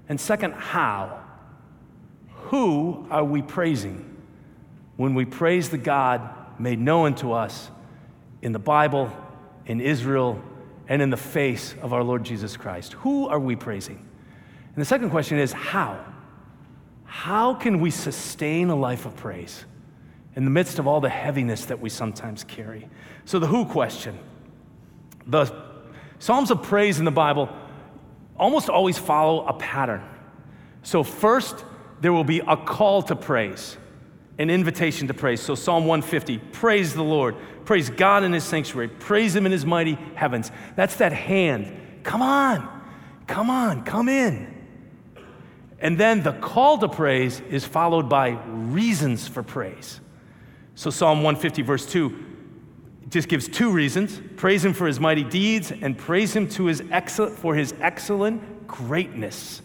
and 0.09 0.19
second, 0.19 0.55
how. 0.55 1.22
Who 2.53 3.07
are 3.11 3.25
we 3.25 3.41
praising 3.41 4.15
when 4.97 5.15
we 5.15 5.25
praise 5.25 5.71
the 5.71 5.79
God 5.79 6.21
made 6.61 6.79
known 6.79 7.15
to 7.15 7.33
us 7.33 7.71
in 8.43 8.53
the 8.53 8.59
Bible, 8.59 9.11
in 9.65 9.81
Israel, 9.81 10.39
and 10.87 11.01
in 11.01 11.09
the 11.09 11.17
face 11.17 11.75
of 11.81 11.95
our 11.95 12.05
Lord 12.05 12.25
Jesus 12.25 12.59
Christ? 12.59 12.93
Who 12.93 13.27
are 13.27 13.41
we 13.41 13.57
praising? 13.57 14.07
And 14.75 14.77
the 14.77 14.85
second 14.85 15.09
question 15.09 15.39
is 15.39 15.51
how? 15.51 15.99
How 17.05 17.55
can 17.55 17.81
we 17.81 17.91
sustain 17.91 18.69
a 18.69 18.77
life 18.77 19.07
of 19.07 19.17
praise 19.17 19.65
in 20.37 20.45
the 20.45 20.51
midst 20.51 20.79
of 20.79 20.87
all 20.87 21.01
the 21.01 21.09
heaviness 21.09 21.65
that 21.65 21.81
we 21.81 21.89
sometimes 21.89 22.45
carry? 22.45 22.87
So, 23.25 23.39
the 23.39 23.47
who 23.47 23.65
question. 23.65 24.19
The 25.27 25.51
Psalms 26.19 26.51
of 26.51 26.63
praise 26.63 26.99
in 26.99 27.07
the 27.07 27.11
Bible 27.11 27.49
almost 28.39 28.69
always 28.69 28.99
follow 28.99 29.47
a 29.47 29.55
pattern. 29.55 30.03
So, 30.83 31.03
first, 31.03 31.65
there 32.03 32.13
will 32.13 32.25
be 32.25 32.41
a 32.41 32.57
call 32.57 33.01
to 33.01 33.15
praise, 33.15 33.77
an 34.37 34.51
invitation 34.51 35.07
to 35.07 35.15
praise. 35.15 35.41
So, 35.41 35.55
Psalm 35.55 35.87
150 35.87 36.39
praise 36.39 36.93
the 36.95 37.05
Lord, 37.05 37.37
praise 37.65 37.91
God 37.91 38.25
in 38.25 38.33
his 38.33 38.43
sanctuary, 38.43 38.89
praise 38.89 39.37
him 39.37 39.47
in 39.47 39.53
his 39.53 39.65
mighty 39.65 39.95
heavens. 40.17 40.51
That's 40.75 40.97
that 40.97 41.13
hand. 41.13 42.03
Come 42.03 42.21
on, 42.21 42.69
come 43.29 43.51
on, 43.51 43.85
come 43.85 44.09
in. 44.09 44.53
And 45.79 45.97
then 45.97 46.25
the 46.25 46.33
call 46.33 46.77
to 46.79 46.89
praise 46.89 47.41
is 47.49 47.65
followed 47.65 48.09
by 48.09 48.31
reasons 48.47 49.29
for 49.29 49.45
praise. 49.45 50.01
So, 50.75 50.91
Psalm 50.91 51.19
150, 51.23 51.63
verse 51.63 51.87
2 51.87 52.27
just 53.11 53.29
gives 53.29 53.47
two 53.47 53.71
reasons 53.71 54.21
praise 54.37 54.65
him 54.65 54.73
for 54.73 54.89
his 54.89 54.99
mighty 54.99 55.23
deeds 55.23 55.71
and 55.71 55.97
praise 55.97 56.35
him 56.35 56.49
to 56.49 56.65
his 56.65 56.83
excellent, 56.91 57.39
for 57.39 57.55
his 57.55 57.75
excellent 57.81 58.67
greatness. 58.67 59.63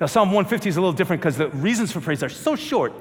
Now, 0.00 0.06
Psalm 0.06 0.28
150 0.28 0.68
is 0.68 0.76
a 0.76 0.80
little 0.80 0.92
different 0.92 1.22
because 1.22 1.36
the 1.36 1.48
reasons 1.50 1.92
for 1.92 2.00
praise 2.00 2.22
are 2.22 2.28
so 2.28 2.56
short. 2.56 2.92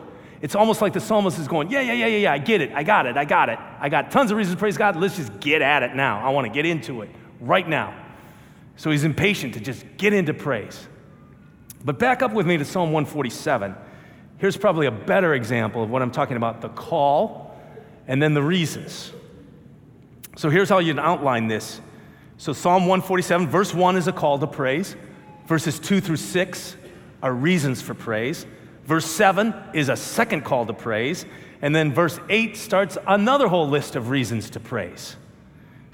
It's 0.42 0.56
almost 0.56 0.82
like 0.82 0.94
the 0.94 1.00
psalmist 1.00 1.40
is 1.40 1.48
going, 1.48 1.72
Yeah, 1.72 1.82
yeah, 1.82 1.94
yeah, 1.94 2.08
yeah, 2.08 2.18
yeah, 2.18 2.34
I 2.34 2.38
get 2.38 2.62
it, 2.62 2.72
I 2.74 2.84
got 2.84 3.06
it, 3.06 3.18
I 3.18 3.26
got 3.26 3.50
it. 3.50 3.58
I 3.80 3.90
got 3.90 4.12
tons 4.12 4.30
of 4.30 4.38
reasons 4.38 4.56
to 4.56 4.60
praise 4.60 4.78
God. 4.78 4.96
Let's 4.96 5.16
just 5.16 5.40
get 5.40 5.62
at 5.62 5.84
it 5.84 5.96
now. 5.96 6.26
I 6.26 6.30
want 6.30 6.46
to 6.48 6.54
get 6.54 6.66
into 6.66 7.02
it 7.02 7.10
right 7.40 7.68
now. 7.68 7.98
So 8.76 8.92
he's 8.92 9.04
impatient 9.04 9.54
to 9.54 9.60
just 9.60 9.86
get 9.98 10.14
into 10.14 10.34
praise. 10.34 10.88
But 11.86 11.98
back 11.98 12.22
up 12.22 12.34
with 12.34 12.46
me 12.46 12.58
to 12.58 12.66
Psalm 12.66 12.92
147. 12.92 13.76
Here's 14.38 14.58
probably 14.58 14.88
a 14.88 14.92
better 14.92 15.34
example 15.34 15.82
of 15.82 15.90
what 15.90 16.02
I'm 16.02 16.12
talking 16.12 16.38
about 16.38 16.62
the 16.62 16.70
call 16.70 17.58
and 18.08 18.22
then 18.22 18.34
the 18.34 18.42
reasons. 18.42 19.14
So 20.36 20.50
here's 20.50 20.70
how 20.70 20.80
you'd 20.80 21.00
outline 21.00 21.48
this. 21.48 21.80
So 22.38 22.52
Psalm 22.52 22.84
147, 22.88 23.48
verse 23.48 23.74
1 23.74 23.96
is 23.96 24.08
a 24.08 24.12
call 24.12 24.40
to 24.40 24.48
praise. 24.48 24.98
Verses 25.46 25.80
2 25.80 26.02
through 26.02 26.18
6 26.18 26.76
are 27.24 27.34
reasons 27.34 27.82
for 27.82 27.96
praise. 27.96 28.46
Verse 28.84 29.06
7 29.06 29.56
is 29.74 29.90
a 29.90 29.96
second 29.96 30.44
call 30.44 30.68
to 30.68 30.74
praise. 30.74 31.26
And 31.62 31.74
then 31.74 31.94
verse 31.94 32.20
8 32.30 32.58
starts 32.58 32.98
another 33.08 33.48
whole 33.48 33.68
list 33.68 33.96
of 33.96 34.10
reasons 34.10 34.52
to 34.52 34.60
praise. 34.60 35.16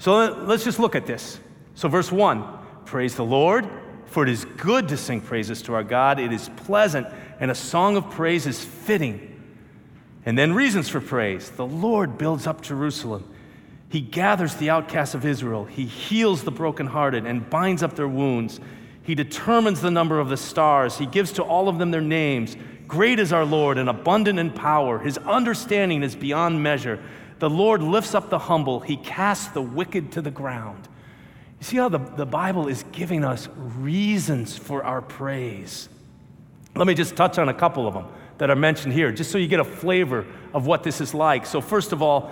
So 0.00 0.32
let's 0.32 0.64
just 0.64 0.80
look 0.80 0.96
at 0.96 1.06
this. 1.06 1.38
So, 1.74 1.88
verse 1.88 2.10
1 2.10 2.44
Praise 2.84 3.14
the 3.14 3.24
Lord, 3.24 3.68
for 4.06 4.24
it 4.24 4.28
is 4.28 4.44
good 4.44 4.88
to 4.88 4.96
sing 4.96 5.20
praises 5.20 5.62
to 5.62 5.74
our 5.74 5.84
God. 5.84 6.18
It 6.18 6.32
is 6.32 6.48
pleasant, 6.56 7.06
and 7.38 7.50
a 7.50 7.54
song 7.54 7.96
of 7.96 8.10
praise 8.10 8.46
is 8.46 8.64
fitting. 8.64 9.28
And 10.26 10.36
then 10.36 10.52
reasons 10.52 10.88
for 10.88 11.00
praise. 11.00 11.50
The 11.50 11.66
Lord 11.66 12.18
builds 12.18 12.46
up 12.46 12.62
Jerusalem. 12.62 13.32
He 13.88 14.00
gathers 14.00 14.54
the 14.56 14.70
outcasts 14.70 15.14
of 15.14 15.24
Israel. 15.24 15.64
He 15.64 15.84
heals 15.84 16.42
the 16.42 16.50
brokenhearted 16.50 17.26
and 17.26 17.48
binds 17.48 17.82
up 17.82 17.94
their 17.94 18.08
wounds. 18.08 18.60
He 19.10 19.16
determines 19.16 19.80
the 19.80 19.90
number 19.90 20.20
of 20.20 20.28
the 20.28 20.36
stars. 20.36 20.96
He 20.96 21.04
gives 21.04 21.32
to 21.32 21.42
all 21.42 21.68
of 21.68 21.78
them 21.78 21.90
their 21.90 22.00
names. 22.00 22.56
Great 22.86 23.18
is 23.18 23.32
our 23.32 23.44
Lord 23.44 23.76
and 23.76 23.88
abundant 23.88 24.38
in 24.38 24.52
power. 24.52 25.00
His 25.00 25.18
understanding 25.18 26.04
is 26.04 26.14
beyond 26.14 26.62
measure. 26.62 27.02
The 27.40 27.50
Lord 27.50 27.82
lifts 27.82 28.14
up 28.14 28.30
the 28.30 28.38
humble, 28.38 28.78
He 28.78 28.96
casts 28.96 29.48
the 29.48 29.62
wicked 29.62 30.12
to 30.12 30.22
the 30.22 30.30
ground. 30.30 30.86
You 31.58 31.64
see 31.64 31.76
how 31.76 31.88
the, 31.88 31.98
the 31.98 32.24
Bible 32.24 32.68
is 32.68 32.84
giving 32.92 33.24
us 33.24 33.48
reasons 33.56 34.56
for 34.56 34.84
our 34.84 35.02
praise. 35.02 35.88
Let 36.76 36.86
me 36.86 36.94
just 36.94 37.16
touch 37.16 37.36
on 37.36 37.48
a 37.48 37.54
couple 37.54 37.88
of 37.88 37.94
them 37.94 38.06
that 38.38 38.48
are 38.48 38.54
mentioned 38.54 38.92
here, 38.92 39.10
just 39.10 39.32
so 39.32 39.38
you 39.38 39.48
get 39.48 39.58
a 39.58 39.64
flavor 39.64 40.24
of 40.54 40.68
what 40.68 40.84
this 40.84 41.00
is 41.00 41.14
like. 41.14 41.46
So, 41.46 41.60
first 41.60 41.90
of 41.90 42.00
all, 42.00 42.30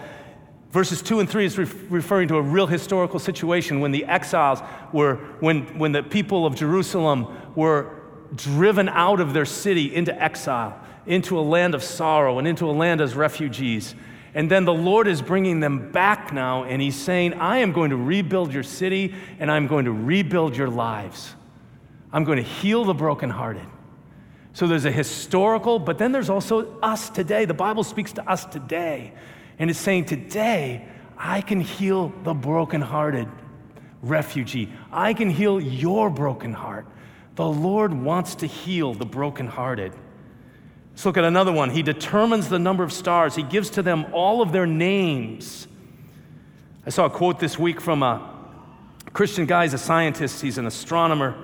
verses 0.70 1.02
2 1.02 1.20
and 1.20 1.28
3 1.28 1.44
is 1.44 1.58
re- 1.58 1.66
referring 1.88 2.28
to 2.28 2.36
a 2.36 2.42
real 2.42 2.66
historical 2.66 3.18
situation 3.18 3.80
when 3.80 3.92
the 3.92 4.04
exiles 4.04 4.60
were, 4.92 5.16
when, 5.40 5.62
when 5.78 5.92
the 5.92 6.02
people 6.02 6.46
of 6.46 6.54
Jerusalem 6.54 7.26
were 7.54 7.94
driven 8.34 8.88
out 8.88 9.20
of 9.20 9.32
their 9.32 9.46
city 9.46 9.94
into 9.94 10.14
exile, 10.22 10.78
into 11.06 11.38
a 11.38 11.40
land 11.40 11.74
of 11.74 11.82
sorrow, 11.82 12.38
and 12.38 12.46
into 12.46 12.68
a 12.68 12.72
land 12.72 13.00
as 13.00 13.14
refugees. 13.14 13.94
And 14.34 14.50
then 14.50 14.64
the 14.64 14.74
Lord 14.74 15.08
is 15.08 15.22
bringing 15.22 15.60
them 15.60 15.90
back 15.90 16.32
now, 16.32 16.64
and 16.64 16.82
He's 16.82 16.96
saying, 16.96 17.34
I 17.34 17.58
am 17.58 17.72
going 17.72 17.90
to 17.90 17.96
rebuild 17.96 18.52
your 18.52 18.62
city, 18.62 19.14
and 19.38 19.50
I'm 19.50 19.66
going 19.66 19.86
to 19.86 19.92
rebuild 19.92 20.56
your 20.56 20.68
lives. 20.68 21.34
I'm 22.12 22.24
going 22.24 22.36
to 22.36 22.42
heal 22.42 22.84
the 22.84 22.94
brokenhearted. 22.94 23.66
So 24.52 24.66
there's 24.66 24.84
a 24.84 24.90
historical, 24.90 25.78
but 25.78 25.98
then 25.98 26.12
there's 26.12 26.30
also 26.30 26.78
us 26.80 27.10
today. 27.10 27.44
The 27.44 27.54
Bible 27.54 27.84
speaks 27.84 28.12
to 28.14 28.28
us 28.28 28.44
today, 28.44 29.12
and 29.58 29.70
it's 29.70 29.78
saying, 29.78 30.06
Today, 30.06 30.86
I 31.16 31.40
can 31.40 31.60
heal 31.60 32.12
the 32.22 32.34
brokenhearted 32.34 33.28
refugee. 34.02 34.72
I 34.92 35.14
can 35.14 35.30
heal 35.30 35.60
your 35.60 36.10
broken 36.10 36.52
heart. 36.52 36.86
The 37.34 37.46
Lord 37.46 37.92
wants 37.92 38.36
to 38.36 38.46
heal 38.46 38.94
the 38.94 39.06
brokenhearted. 39.06 39.92
Let's 40.92 41.06
look 41.06 41.16
at 41.16 41.24
another 41.24 41.52
one. 41.52 41.70
He 41.70 41.82
determines 41.82 42.48
the 42.48 42.58
number 42.58 42.82
of 42.82 42.92
stars, 42.92 43.34
He 43.34 43.42
gives 43.42 43.70
to 43.70 43.82
them 43.82 44.06
all 44.12 44.42
of 44.42 44.52
their 44.52 44.66
names. 44.66 45.66
I 46.86 46.90
saw 46.90 47.06
a 47.06 47.10
quote 47.10 47.38
this 47.38 47.58
week 47.58 47.80
from 47.80 48.02
a 48.02 48.34
Christian 49.12 49.46
guy, 49.46 49.64
he's 49.64 49.74
a 49.74 49.78
scientist, 49.78 50.40
he's 50.40 50.58
an 50.58 50.66
astronomer. 50.66 51.36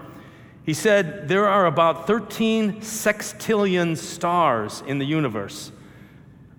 He 0.64 0.74
said, 0.74 1.28
There 1.28 1.46
are 1.46 1.66
about 1.66 2.06
13 2.06 2.80
sextillion 2.80 3.96
stars 3.96 4.82
in 4.86 4.98
the 4.98 5.04
universe. 5.04 5.70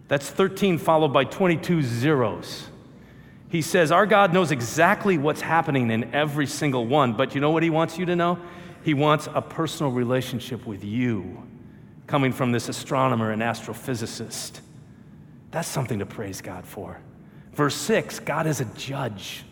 That's 0.07 0.29
13 0.29 0.77
followed 0.77 1.13
by 1.13 1.23
22 1.23 1.81
zeros. 1.81 2.67
He 3.49 3.61
says, 3.61 3.91
Our 3.91 4.05
God 4.05 4.33
knows 4.33 4.51
exactly 4.51 5.17
what's 5.17 5.41
happening 5.41 5.89
in 5.91 6.13
every 6.13 6.47
single 6.47 6.85
one, 6.85 7.13
but 7.13 7.35
you 7.35 7.41
know 7.41 7.51
what 7.51 7.63
He 7.63 7.69
wants 7.69 7.97
you 7.97 8.05
to 8.05 8.15
know? 8.15 8.39
He 8.83 8.93
wants 8.93 9.27
a 9.33 9.41
personal 9.41 9.91
relationship 9.91 10.65
with 10.65 10.83
you 10.83 11.43
coming 12.05 12.31
from 12.31 12.51
this 12.51 12.69
astronomer 12.69 13.31
and 13.31 13.41
astrophysicist. 13.41 14.59
That's 15.51 15.67
something 15.67 15.99
to 15.99 16.05
praise 16.05 16.41
God 16.41 16.65
for. 16.65 16.99
Verse 17.53 17.75
6 17.75 18.19
God 18.19 18.45
is 18.45 18.61
a 18.61 18.65
judge. 18.65 19.43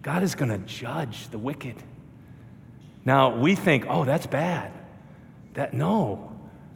God 0.00 0.22
is 0.22 0.34
going 0.34 0.50
to 0.50 0.58
judge 0.58 1.28
the 1.28 1.38
wicked. 1.38 1.76
Now, 3.04 3.36
we 3.36 3.54
think, 3.54 3.86
oh, 3.88 4.04
that's 4.04 4.26
bad. 4.26 4.72
That 5.54 5.74
no. 5.74 6.32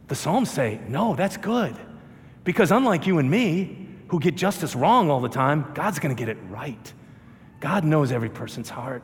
The 0.07 0.15
Psalms 0.15 0.49
say, 0.49 0.79
no, 0.87 1.15
that's 1.15 1.37
good. 1.37 1.75
Because 2.47 2.71
unlike 2.71 3.05
you 3.05 3.17
and 3.19 3.29
me, 3.29 3.89
who 4.07 4.21
get 4.21 4.37
justice 4.37 4.73
wrong 4.73 5.09
all 5.09 5.19
the 5.19 5.27
time, 5.27 5.69
God's 5.73 5.99
going 5.99 6.15
to 6.15 6.17
get 6.17 6.29
it 6.29 6.37
right. 6.47 6.93
God 7.59 7.83
knows 7.83 8.13
every 8.13 8.29
person's 8.29 8.69
heart. 8.69 9.03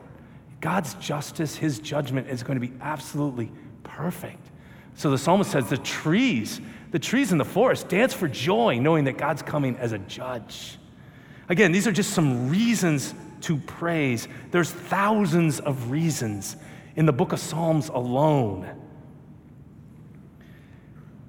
God's 0.61 0.93
justice, 0.93 1.57
his 1.57 1.79
judgment 1.79 2.29
is 2.29 2.41
going 2.41 2.57
to 2.57 2.65
be 2.65 2.71
absolutely 2.79 3.51
perfect. 3.83 4.49
So 4.95 5.11
the 5.11 5.17
psalmist 5.17 5.51
says, 5.51 5.67
The 5.67 5.77
trees, 5.77 6.61
the 6.91 6.99
trees 6.99 7.33
in 7.33 7.37
the 7.37 7.43
forest 7.43 7.89
dance 7.89 8.13
for 8.13 8.29
joy, 8.29 8.79
knowing 8.79 9.03
that 9.03 9.17
God's 9.17 9.41
coming 9.41 9.75
as 9.75 9.91
a 9.91 9.99
judge. 9.99 10.79
Again, 11.49 11.73
these 11.73 11.85
are 11.85 11.91
just 11.91 12.11
some 12.11 12.49
reasons 12.49 13.13
to 13.41 13.57
praise. 13.57 14.25
There's 14.51 14.71
thousands 14.71 15.59
of 15.59 15.91
reasons 15.91 16.55
in 16.95 17.05
the 17.05 17.11
book 17.11 17.33
of 17.33 17.41
Psalms 17.41 17.89
alone. 17.89 18.82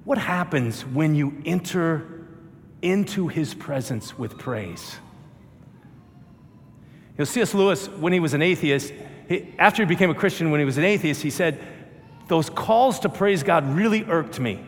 What 0.05 0.17
happens 0.17 0.83
when 0.85 1.15
you 1.15 1.41
enter 1.45 2.27
into 2.81 3.27
his 3.27 3.53
presence 3.53 4.17
with 4.17 4.37
praise? 4.37 4.97
You 7.13 7.19
know, 7.19 7.25
C.S. 7.25 7.53
Lewis, 7.53 7.87
when 7.87 8.13
he 8.13 8.19
was 8.19 8.33
an 8.33 8.41
atheist, 8.41 8.93
he, 9.27 9.53
after 9.57 9.81
he 9.81 9.87
became 9.87 10.11
a 10.11 10.15
Christian, 10.15 10.51
when 10.51 10.59
he 10.59 10.65
was 10.65 10.77
an 10.77 10.83
atheist, 10.83 11.21
he 11.21 11.29
said, 11.31 11.59
those 12.27 12.49
calls 12.49 12.99
to 12.99 13.09
praise 13.09 13.43
God 13.43 13.65
really 13.75 14.03
irked 14.03 14.39
me. 14.39 14.63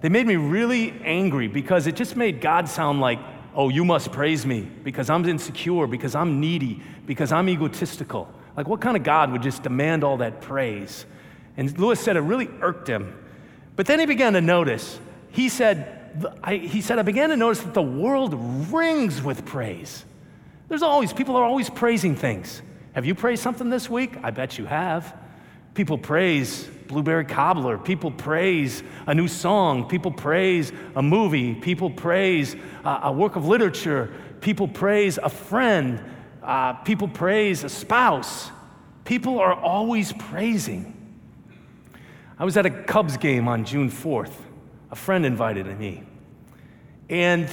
They 0.00 0.08
made 0.08 0.26
me 0.26 0.36
really 0.36 0.92
angry 1.02 1.48
because 1.48 1.86
it 1.86 1.96
just 1.96 2.14
made 2.14 2.40
God 2.40 2.68
sound 2.68 3.00
like, 3.00 3.18
oh, 3.54 3.68
you 3.68 3.84
must 3.84 4.12
praise 4.12 4.46
me 4.46 4.60
because 4.60 5.10
I'm 5.10 5.24
insecure, 5.28 5.88
because 5.88 6.14
I'm 6.14 6.38
needy, 6.38 6.82
because 7.06 7.32
I'm 7.32 7.48
egotistical. 7.48 8.32
Like, 8.56 8.68
what 8.68 8.80
kind 8.80 8.96
of 8.96 9.02
God 9.02 9.32
would 9.32 9.42
just 9.42 9.64
demand 9.64 10.04
all 10.04 10.18
that 10.18 10.40
praise? 10.40 11.06
And 11.56 11.76
Lewis 11.78 11.98
said 11.98 12.16
it 12.16 12.20
really 12.20 12.48
irked 12.60 12.88
him. 12.88 13.16
But 13.78 13.86
then 13.86 14.00
he 14.00 14.06
began 14.06 14.32
to 14.32 14.40
notice, 14.40 14.98
he 15.30 15.48
said, 15.48 16.26
I, 16.42 16.56
he 16.56 16.80
said, 16.80 16.98
I 16.98 17.02
began 17.02 17.28
to 17.28 17.36
notice 17.36 17.60
that 17.60 17.74
the 17.74 17.80
world 17.80 18.34
rings 18.72 19.22
with 19.22 19.46
praise. 19.46 20.04
There's 20.66 20.82
always, 20.82 21.12
people 21.12 21.36
are 21.36 21.44
always 21.44 21.70
praising 21.70 22.16
things. 22.16 22.60
Have 22.94 23.06
you 23.06 23.14
praised 23.14 23.40
something 23.40 23.70
this 23.70 23.88
week? 23.88 24.16
I 24.24 24.32
bet 24.32 24.58
you 24.58 24.66
have. 24.66 25.16
People 25.74 25.96
praise 25.96 26.64
Blueberry 26.88 27.24
Cobbler. 27.24 27.78
People 27.78 28.10
praise 28.10 28.82
a 29.06 29.14
new 29.14 29.28
song. 29.28 29.88
People 29.88 30.10
praise 30.10 30.72
a 30.96 31.02
movie. 31.02 31.54
People 31.54 31.88
praise 31.88 32.56
uh, 32.84 33.02
a 33.04 33.12
work 33.12 33.36
of 33.36 33.46
literature. 33.46 34.12
People 34.40 34.66
praise 34.66 35.18
a 35.18 35.28
friend. 35.28 36.02
Uh, 36.42 36.72
people 36.72 37.06
praise 37.06 37.62
a 37.62 37.68
spouse. 37.68 38.50
People 39.04 39.38
are 39.38 39.54
always 39.54 40.12
praising. 40.12 40.97
I 42.40 42.44
was 42.44 42.56
at 42.56 42.66
a 42.66 42.70
Cubs 42.70 43.16
game 43.16 43.48
on 43.48 43.64
June 43.64 43.90
4th. 43.90 44.32
A 44.92 44.96
friend 44.96 45.26
invited 45.26 45.66
me. 45.76 46.04
And 47.10 47.48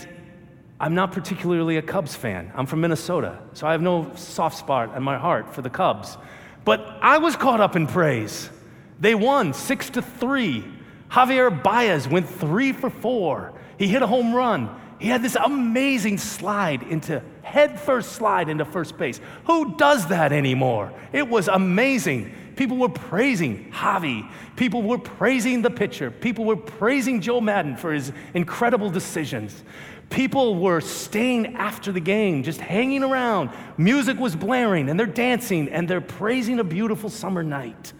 I'm 0.80 0.94
not 0.94 1.12
particularly 1.12 1.78
a 1.78 1.82
Cubs 1.82 2.16
fan. 2.16 2.52
I'm 2.54 2.68
from 2.68 2.82
Minnesota, 2.82 3.40
so 3.54 3.66
I 3.66 3.72
have 3.72 3.82
no 3.82 4.12
soft 4.16 4.58
spot 4.58 4.96
in 4.96 5.02
my 5.02 5.18
heart 5.18 5.52
for 5.56 5.64
the 5.64 5.72
Cubs. 5.72 6.18
But 6.66 6.82
I 7.02 7.18
was 7.18 7.36
caught 7.36 7.62
up 7.62 7.76
in 7.76 7.88
praise. 7.88 8.52
They 9.00 9.16
won 9.16 9.54
six 9.54 9.90
to 9.92 10.04
three. 10.04 10.64
Javier 11.10 11.64
Baez 11.64 12.08
went 12.08 12.30
three 12.30 12.72
for 12.72 12.92
four. 12.92 13.54
He 13.80 13.88
hit 13.88 14.04
a 14.04 14.08
home 14.08 14.36
run. 14.36 14.70
He 15.00 15.08
had 15.08 15.24
this 15.24 15.36
amazing 15.36 16.20
slide 16.20 16.84
into 16.84 17.24
head 17.42 17.80
first 17.80 18.14
slide 18.14 18.50
into 18.50 18.66
first 18.66 18.98
base. 18.98 19.20
Who 19.46 19.78
does 19.78 20.08
that 20.08 20.32
anymore? 20.32 20.94
It 21.12 21.28
was 21.28 21.48
amazing. 21.48 22.34
People 22.56 22.78
were 22.78 22.90
praising 22.90 23.72
Javi. 23.72 24.30
People 24.56 24.82
were 24.82 24.98
praising 24.98 25.62
the 25.62 25.70
pitcher. 25.70 26.10
People 26.10 26.46
were 26.46 26.56
praising 26.56 27.22
Joe 27.22 27.42
Maddon 27.42 27.76
for 27.76 27.94
his 27.94 28.12
incredible 28.34 28.90
decisions. 28.90 29.64
People 30.10 30.56
were 30.56 30.82
staying 30.82 31.56
after 31.56 31.92
the 31.92 32.00
game, 32.00 32.44
just 32.44 32.62
hanging 32.62 33.04
around. 33.04 33.50
Music 33.78 34.20
was 34.20 34.36
blaring, 34.36 34.90
and 34.90 35.00
they're 35.00 35.08
dancing 35.08 35.68
and 35.70 35.88
they're 35.88 36.02
praising 36.02 36.60
a 36.60 36.64
beautiful 36.64 37.10
summer 37.10 37.44
night. 37.44 37.94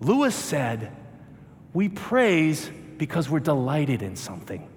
Lewis 0.00 0.34
said, 0.34 0.92
We 1.72 1.88
praise 1.88 2.70
because 2.96 3.28
we're 3.28 3.40
delighted 3.40 4.02
in 4.02 4.16
something. 4.16 4.68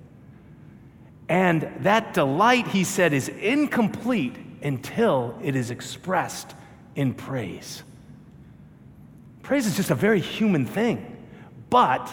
And 1.29 1.69
that 1.81 2.13
delight, 2.13 2.67
he 2.67 2.83
said, 2.83 3.13
is 3.13 3.27
incomplete 3.27 4.35
until 4.63 5.37
it 5.43 5.55
is 5.55 5.71
expressed 5.71 6.55
in 6.95 7.13
praise. 7.13 7.83
Praise 9.47 9.65
is 9.65 9.77
just 9.77 9.91
a 9.91 9.95
very 9.95 10.19
human 10.19 10.65
thing. 10.65 11.25
But 11.69 12.09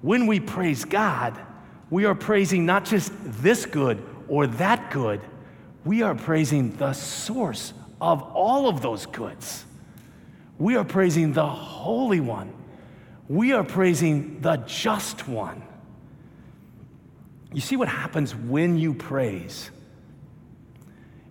when 0.00 0.26
we 0.26 0.40
praise 0.40 0.86
God, 0.86 1.38
we 1.90 2.06
are 2.06 2.14
praising 2.14 2.64
not 2.64 2.86
just 2.86 3.12
this 3.22 3.66
good 3.66 4.02
or 4.28 4.46
that 4.46 4.90
good, 4.90 5.20
we 5.84 6.00
are 6.00 6.14
praising 6.14 6.74
the 6.76 6.94
source 6.94 7.74
of 8.00 8.22
all 8.22 8.66
of 8.66 8.80
those 8.80 9.04
goods. 9.04 9.66
We 10.58 10.76
are 10.76 10.84
praising 10.84 11.34
the 11.34 11.46
Holy 11.46 12.20
One. 12.20 12.50
We 13.28 13.52
are 13.52 13.62
praising 13.62 14.40
the 14.40 14.56
Just 14.56 15.28
One. 15.28 15.62
You 17.52 17.60
see 17.60 17.76
what 17.76 17.88
happens 17.88 18.34
when 18.34 18.78
you 18.78 18.94
praise? 18.94 19.70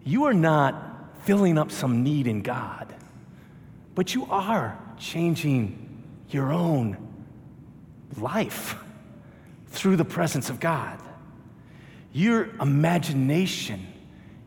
You 0.06 0.26
are 0.26 0.34
not 0.36 0.76
filling 1.24 1.58
up 1.58 1.72
some 1.72 2.04
need 2.04 2.28
in 2.28 2.43
God, 2.43 2.93
but 3.96 4.13
you 4.13 4.28
are 4.28 4.78
changing 4.99 6.03
your 6.29 6.51
own 6.51 6.97
life 8.17 8.75
through 9.67 9.95
the 9.95 10.06
presence 10.06 10.49
of 10.49 10.60
God. 10.60 10.99
Your 12.12 12.49
imagination 12.62 13.88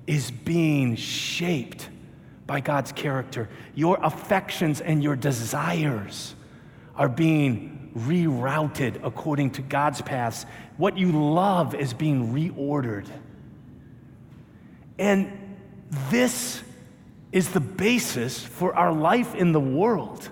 is 0.07 0.31
being 0.31 0.97
shaped 0.97 1.89
by 2.47 2.61
God's 2.61 2.93
character. 2.93 3.49
Your 3.75 3.99
affections 4.01 4.81
and 4.81 5.03
your 5.03 5.17
desires 5.17 6.35
are 6.95 7.09
being 7.09 7.91
rerouted 7.97 9.01
according 9.05 9.51
to 9.53 9.63
God's 9.63 10.01
paths. 10.03 10.47
What 10.77 10.97
you 10.97 11.13
love 11.13 11.75
is 11.75 11.93
being 11.93 12.33
reordered. 12.33 13.07
And 14.99 15.59
this 16.11 16.63
is 17.33 17.51
the 17.51 17.61
basis 17.61 18.39
for 18.41 18.75
our 18.75 18.93
life 18.93 19.35
in 19.35 19.53
the 19.53 19.61
world. 19.61 20.29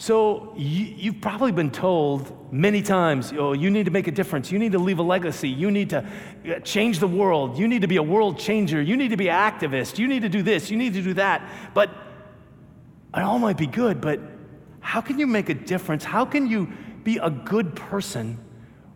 So 0.00 0.54
you, 0.56 1.12
have 1.12 1.20
probably 1.20 1.50
been 1.50 1.72
told 1.72 2.52
many 2.52 2.82
times, 2.82 3.32
oh, 3.36 3.52
you 3.52 3.68
need 3.68 3.86
to 3.86 3.90
make 3.90 4.06
a 4.06 4.12
difference. 4.12 4.52
You 4.52 4.60
need 4.60 4.72
to 4.72 4.78
leave 4.78 5.00
a 5.00 5.02
legacy. 5.02 5.48
You 5.48 5.72
need 5.72 5.90
to 5.90 6.06
uh, 6.48 6.60
change 6.60 7.00
the 7.00 7.08
world. 7.08 7.58
You 7.58 7.66
need 7.66 7.82
to 7.82 7.88
be 7.88 7.96
a 7.96 8.02
world 8.02 8.38
changer. 8.38 8.80
You 8.80 8.96
need 8.96 9.08
to 9.08 9.16
be 9.16 9.28
an 9.28 9.34
activist. 9.34 9.98
You 9.98 10.06
need 10.06 10.22
to 10.22 10.28
do 10.28 10.40
this. 10.40 10.70
You 10.70 10.76
need 10.76 10.94
to 10.94 11.02
do 11.02 11.14
that. 11.14 11.42
But 11.74 11.90
it 13.12 13.22
all 13.22 13.40
might 13.40 13.56
be 13.56 13.66
good, 13.66 14.00
but 14.00 14.20
how 14.80 15.00
can 15.00 15.18
you 15.18 15.26
make 15.26 15.48
a 15.48 15.54
difference? 15.54 16.04
How 16.04 16.24
can 16.24 16.46
you 16.46 16.72
be 17.02 17.18
a 17.18 17.30
good 17.30 17.74
person 17.74 18.38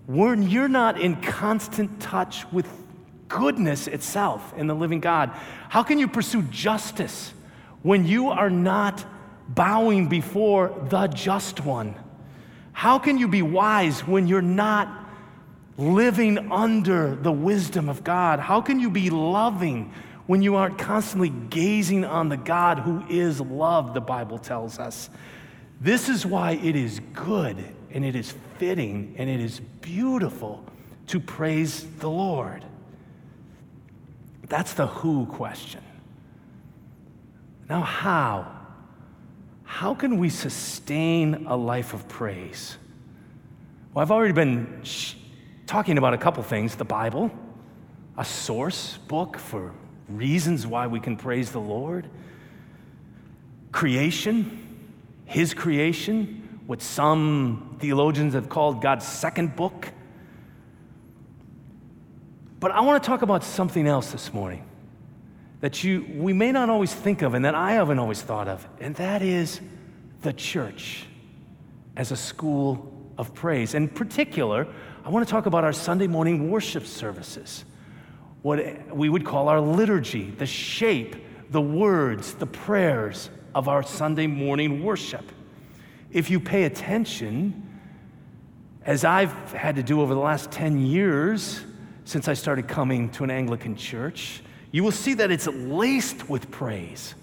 when 0.06 0.42
you're 0.42 0.68
not 0.68 1.00
in 1.00 1.20
constant 1.20 2.00
touch 2.00 2.50
with 2.52 2.68
goodness 3.26 3.88
itself 3.88 4.54
in 4.56 4.68
the 4.68 4.74
living 4.74 5.00
God? 5.00 5.30
How 5.68 5.82
can 5.82 5.98
you 5.98 6.06
pursue 6.06 6.42
justice 6.42 7.32
when 7.82 8.06
you 8.06 8.28
are 8.28 8.50
not 8.50 9.04
bowing 9.48 10.08
before 10.08 10.74
the 10.88 11.06
just 11.08 11.60
one? 11.60 11.94
How 12.72 12.98
can 12.98 13.18
you 13.18 13.28
be 13.28 13.42
wise 13.42 14.06
when 14.06 14.26
you're 14.26 14.42
not 14.42 15.02
living 15.76 16.50
under 16.50 17.14
the 17.14 17.32
wisdom 17.32 17.88
of 17.88 18.04
God? 18.04 18.40
How 18.40 18.60
can 18.60 18.80
you 18.80 18.90
be 18.90 19.10
loving 19.10 19.92
when 20.26 20.42
you 20.42 20.56
aren't 20.56 20.78
constantly 20.78 21.28
gazing 21.28 22.04
on 22.04 22.28
the 22.28 22.36
God 22.36 22.78
who 22.78 23.04
is 23.08 23.40
love, 23.40 23.94
the 23.94 24.00
Bible 24.00 24.38
tells 24.38 24.78
us? 24.78 25.10
This 25.80 26.08
is 26.08 26.24
why 26.24 26.52
it 26.52 26.76
is 26.76 27.00
good 27.12 27.62
and 27.90 28.04
it 28.04 28.14
is 28.14 28.34
fitting 28.58 29.14
and 29.18 29.28
it 29.28 29.40
is 29.40 29.60
beautiful 29.80 30.64
to 31.08 31.20
praise 31.20 31.84
the 31.98 32.08
Lord. 32.08 32.64
That's 34.48 34.74
the 34.74 34.86
who 34.86 35.26
question. 35.26 35.82
Now, 37.68 37.80
how? 37.80 38.61
How 39.72 39.94
can 39.94 40.18
we 40.18 40.28
sustain 40.28 41.46
a 41.46 41.56
life 41.56 41.94
of 41.94 42.06
praise? 42.06 42.76
Well, 43.94 44.02
I've 44.02 44.10
already 44.10 44.34
been 44.34 44.82
talking 45.66 45.96
about 45.96 46.12
a 46.12 46.18
couple 46.18 46.42
things 46.42 46.76
the 46.76 46.84
Bible, 46.84 47.30
a 48.18 48.24
source 48.24 48.98
book 49.08 49.38
for 49.38 49.72
reasons 50.10 50.66
why 50.66 50.88
we 50.88 51.00
can 51.00 51.16
praise 51.16 51.52
the 51.52 51.58
Lord, 51.58 52.06
creation, 53.72 54.78
His 55.24 55.54
creation, 55.54 56.60
what 56.66 56.82
some 56.82 57.78
theologians 57.80 58.34
have 58.34 58.50
called 58.50 58.82
God's 58.82 59.08
second 59.08 59.56
book. 59.56 59.88
But 62.60 62.72
I 62.72 62.82
want 62.82 63.02
to 63.02 63.06
talk 63.06 63.22
about 63.22 63.42
something 63.42 63.86
else 63.86 64.12
this 64.12 64.34
morning 64.34 64.66
that 65.62 65.84
you, 65.84 66.04
we 66.16 66.32
may 66.32 66.50
not 66.50 66.68
always 66.68 66.92
think 66.92 67.22
of 67.22 67.34
and 67.34 67.44
that 67.44 67.54
I 67.54 67.74
haven't 67.74 68.00
always 68.00 68.20
thought 68.20 68.48
of, 68.48 68.66
and 68.80 68.96
that 68.96 69.22
is 69.22 69.60
the 70.22 70.32
church 70.32 71.06
as 71.96 72.10
a 72.10 72.16
school 72.16 72.92
of 73.16 73.32
praise. 73.32 73.74
In 73.74 73.88
particular, 73.88 74.66
I 75.04 75.08
want 75.08 75.26
to 75.26 75.30
talk 75.30 75.46
about 75.46 75.62
our 75.62 75.72
Sunday 75.72 76.08
morning 76.08 76.50
worship 76.50 76.84
services, 76.84 77.64
what 78.42 78.92
we 78.92 79.08
would 79.08 79.24
call 79.24 79.48
our 79.48 79.60
liturgy, 79.60 80.32
the 80.32 80.46
shape, 80.46 81.14
the 81.50 81.60
words, 81.60 82.34
the 82.34 82.46
prayers 82.46 83.30
of 83.54 83.68
our 83.68 83.84
Sunday 83.84 84.26
morning 84.26 84.82
worship. 84.82 85.30
If 86.10 86.28
you 86.28 86.40
pay 86.40 86.64
attention, 86.64 87.78
as 88.84 89.04
I've 89.04 89.52
had 89.52 89.76
to 89.76 89.84
do 89.84 90.00
over 90.00 90.12
the 90.12 90.20
last 90.20 90.50
10 90.50 90.84
years 90.84 91.60
since 92.04 92.26
I 92.26 92.34
started 92.34 92.66
coming 92.66 93.10
to 93.10 93.22
an 93.22 93.30
Anglican 93.30 93.76
church, 93.76 94.42
you 94.72 94.82
will 94.82 94.90
see 94.90 95.14
that 95.14 95.30
it's 95.30 95.46
laced 95.46 96.28
with 96.28 96.50
praise. 96.50 97.14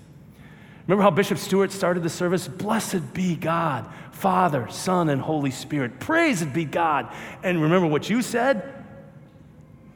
Remember 0.87 1.03
how 1.03 1.11
Bishop 1.11 1.37
Stewart 1.37 1.71
started 1.71 2.01
the 2.01 2.09
service? 2.09 2.47
Blessed 2.47 3.13
be 3.13 3.35
God, 3.35 3.87
Father, 4.11 4.67
Son, 4.69 5.09
and 5.09 5.21
Holy 5.21 5.51
Spirit. 5.51 5.99
Praised 5.99 6.53
be 6.53 6.65
God. 6.65 7.13
And 7.43 7.61
remember 7.61 7.87
what 7.87 8.09
you 8.09 8.21
said? 8.21 8.73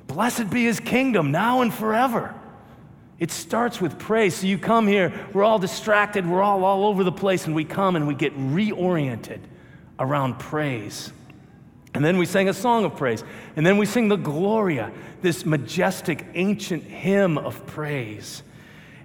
Blessed 0.07 0.49
be 0.49 0.65
his 0.65 0.79
kingdom 0.79 1.31
now 1.31 1.61
and 1.61 1.73
forever. 1.73 2.35
It 3.19 3.31
starts 3.31 3.79
with 3.79 3.97
praise. 3.97 4.35
So 4.35 4.47
you 4.47 4.57
come 4.57 4.85
here, 4.85 5.13
we're 5.33 5.43
all 5.43 5.59
distracted, 5.59 6.27
we're 6.27 6.41
all 6.43 6.63
all 6.65 6.85
over 6.85 7.03
the 7.03 7.11
place, 7.11 7.45
and 7.45 7.55
we 7.55 7.63
come 7.63 7.95
and 7.95 8.07
we 8.07 8.15
get 8.15 8.37
reoriented 8.37 9.39
around 9.97 10.39
praise. 10.39 11.11
And 11.93 12.03
then 12.03 12.17
we 12.17 12.25
sang 12.25 12.49
a 12.49 12.53
song 12.53 12.85
of 12.85 12.95
praise. 12.95 13.23
And 13.55 13.65
then 13.65 13.77
we 13.77 13.85
sing 13.85 14.07
the 14.07 14.15
Gloria, 14.15 14.91
this 15.21 15.45
majestic, 15.45 16.25
ancient 16.33 16.83
hymn 16.83 17.37
of 17.37 17.65
praise. 17.67 18.43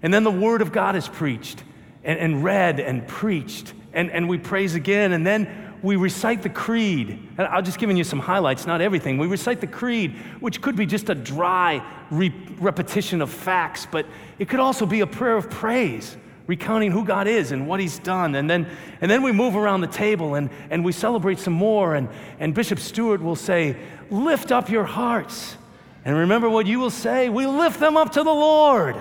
And 0.03 0.13
then 0.13 0.25
the 0.25 0.31
Word 0.31 0.63
of 0.63 0.73
God 0.73 0.97
is 0.97 1.09
preached 1.09 1.63
and, 2.05 2.19
and 2.19 2.45
read 2.45 2.81
and 2.81 3.07
preached. 3.07 3.75
And, 3.93 4.11
and 4.11 4.29
we 4.29 4.39
praise 4.39 4.75
again. 4.75 5.13
And 5.13 5.27
then 5.27 5.77
we 5.83 5.97
recite 5.97 6.43
the 6.43 6.49
creed. 6.49 7.29
And 7.37 7.47
I'll 7.49 7.63
just 7.63 7.79
giving 7.79 7.97
you 7.97 8.05
some 8.05 8.21
highlights, 8.21 8.67
not 8.67 8.81
everything. 8.81 9.19
We 9.19 9.27
recite 9.27 9.61
the 9.61 9.67
creed, 9.67 10.17
which 10.41 10.63
could 10.63 10.77
be 10.77 10.87
just 10.87 11.11
a 11.11 11.15
dry 11.15 11.85
re- 12.11 12.35
repetition 12.59 13.21
of 13.21 13.31
facts, 13.31 13.87
but 13.91 14.07
it 14.39 14.49
could 14.49 14.61
also 14.61 14.87
be 14.87 15.01
a 15.01 15.07
prayer 15.07 15.37
of 15.37 15.51
praise 15.51 16.17
recounting 16.49 16.91
who 16.91 17.05
God 17.05 17.29
is 17.29 17.53
and 17.53 17.69
what 17.69 17.79
He's 17.79 18.01
done. 18.01 18.35
And 18.35 18.51
then, 18.51 18.67
and 19.01 19.09
then 19.09 19.23
we 19.23 19.31
move 19.31 19.55
around 19.55 19.83
the 19.83 19.87
table 19.87 20.35
and, 20.35 20.51
and 20.71 20.85
we 20.85 20.91
celebrate 20.91 21.39
some 21.39 21.53
more. 21.53 21.95
And, 21.95 22.09
and 22.41 22.53
Bishop 22.53 22.81
Stewart 22.81 23.23
will 23.23 23.37
say, 23.37 23.77
Lift 24.11 24.51
up 24.51 24.69
your 24.69 24.85
hearts. 24.85 25.57
And 26.05 26.17
remember 26.17 26.49
what 26.49 26.67
you 26.67 26.81
will 26.81 26.91
say? 26.91 27.29
We 27.29 27.47
lift 27.47 27.79
them 27.79 27.97
up 27.97 28.13
to 28.13 28.23
the 28.23 28.33
Lord. 28.33 28.97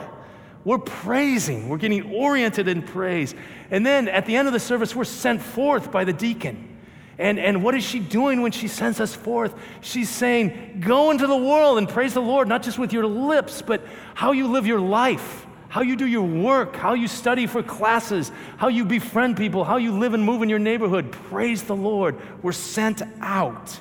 We're 0.65 0.77
praising, 0.79 1.69
we're 1.69 1.77
getting 1.77 2.13
oriented 2.13 2.67
in 2.67 2.81
praise. 2.81 3.33
And 3.71 3.85
then 3.85 4.09
at 4.09 4.25
the 4.25 4.35
end 4.35 4.49
of 4.49 4.53
the 4.53 4.59
service, 4.59 4.93
we're 4.93 5.05
sent 5.05 5.41
forth 5.41 5.91
by 5.91 6.03
the 6.03 6.11
deacon. 6.11 6.77
And, 7.17 7.39
and 7.39 7.63
what 7.63 7.73
is 7.73 7.85
she 7.85 7.99
doing 7.99 8.41
when 8.41 8.51
she 8.51 8.67
sends 8.67 8.99
us 8.99 9.15
forth? 9.15 9.55
She's 9.79 10.09
saying, 10.09 10.83
Go 10.85 11.11
into 11.11 11.25
the 11.25 11.37
world 11.37 11.77
and 11.77 11.87
praise 11.87 12.13
the 12.13 12.21
Lord, 12.21 12.49
not 12.49 12.61
just 12.61 12.77
with 12.77 12.91
your 12.91 13.05
lips, 13.05 13.61
but 13.61 13.81
how 14.13 14.33
you 14.33 14.47
live 14.47 14.67
your 14.67 14.81
life 14.81 15.46
how 15.69 15.81
you 15.81 15.95
do 15.95 16.05
your 16.05 16.25
work, 16.25 16.75
how 16.75 16.93
you 16.93 17.07
study 17.07 17.45
for 17.45 17.61
classes, 17.61 18.31
how 18.57 18.69
you 18.69 18.85
befriend 18.85 19.37
people, 19.37 19.63
how 19.63 19.77
you 19.77 19.91
live 19.91 20.13
and 20.13 20.23
move 20.23 20.41
in 20.41 20.49
your 20.49 20.59
neighborhood. 20.59 21.11
Praise 21.11 21.63
the 21.63 21.75
Lord. 21.75 22.15
We're 22.41 22.53
sent 22.53 23.01
out. 23.19 23.79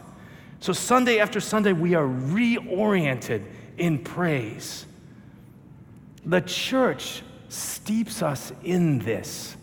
So, 0.61 0.73
Sunday 0.73 1.19
after 1.21 1.41
Sunday, 1.41 1.73
we 1.73 1.95
are 1.95 2.07
reoriented 2.07 3.45
in 3.79 3.99
praise. 3.99 4.87
The 6.25 6.41
church 6.41 7.23
steeps 7.49 8.23
us 8.23 8.53
in 8.65 8.99
this. 8.99 9.57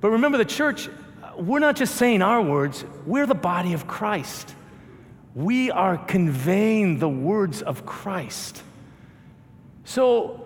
But 0.00 0.10
remember, 0.10 0.38
the 0.38 0.44
church, 0.44 0.88
we're 1.36 1.60
not 1.60 1.76
just 1.76 1.94
saying 1.94 2.20
our 2.20 2.42
words, 2.42 2.84
we're 3.06 3.26
the 3.26 3.34
body 3.34 3.74
of 3.74 3.86
Christ. 3.86 4.54
We 5.34 5.70
are 5.70 5.96
conveying 5.96 6.98
the 6.98 7.08
words 7.08 7.62
of 7.62 7.86
Christ. 7.86 8.62
So, 9.84 10.43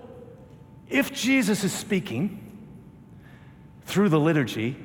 if 0.88 1.12
Jesus 1.12 1.64
is 1.64 1.72
speaking 1.72 2.44
through 3.84 4.08
the 4.08 4.20
liturgy, 4.20 4.76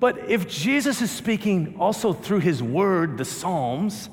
but 0.00 0.18
if 0.28 0.48
Jesus 0.48 1.00
is 1.00 1.10
speaking 1.10 1.76
also 1.78 2.12
through 2.12 2.40
his 2.40 2.62
word, 2.62 3.18
the 3.18 3.24
Psalms, 3.24 4.08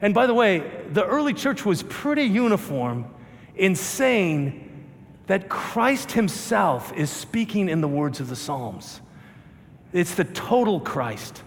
and 0.00 0.14
by 0.14 0.26
the 0.26 0.34
way, 0.34 0.70
the 0.90 1.04
early 1.04 1.32
church 1.32 1.64
was 1.64 1.82
pretty 1.84 2.24
uniform 2.24 3.06
in 3.54 3.74
saying 3.74 4.68
that 5.26 5.48
Christ 5.48 6.12
himself 6.12 6.92
is 6.94 7.10
speaking 7.10 7.68
in 7.68 7.80
the 7.80 7.88
words 7.88 8.20
of 8.20 8.28
the 8.28 8.36
Psalms. 8.36 9.00
It's 9.92 10.14
the 10.14 10.24
total 10.24 10.80
Christ. 10.80 11.42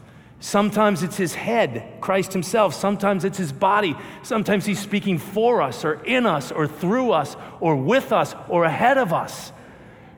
Sometimes 0.45 1.01
it's 1.01 1.17
his 1.17 1.33
head, 1.33 1.99
Christ 2.01 2.31
himself. 2.31 2.75
Sometimes 2.75 3.25
it's 3.25 3.39
his 3.39 3.51
body. 3.51 3.95
Sometimes 4.21 4.63
he's 4.63 4.77
speaking 4.77 5.17
for 5.17 5.59
us 5.59 5.83
or 5.83 5.95
in 6.03 6.27
us 6.27 6.51
or 6.51 6.67
through 6.67 7.13
us 7.13 7.35
or 7.59 7.75
with 7.75 8.11
us 8.11 8.35
or 8.47 8.63
ahead 8.63 8.99
of 8.99 9.11
us. 9.11 9.51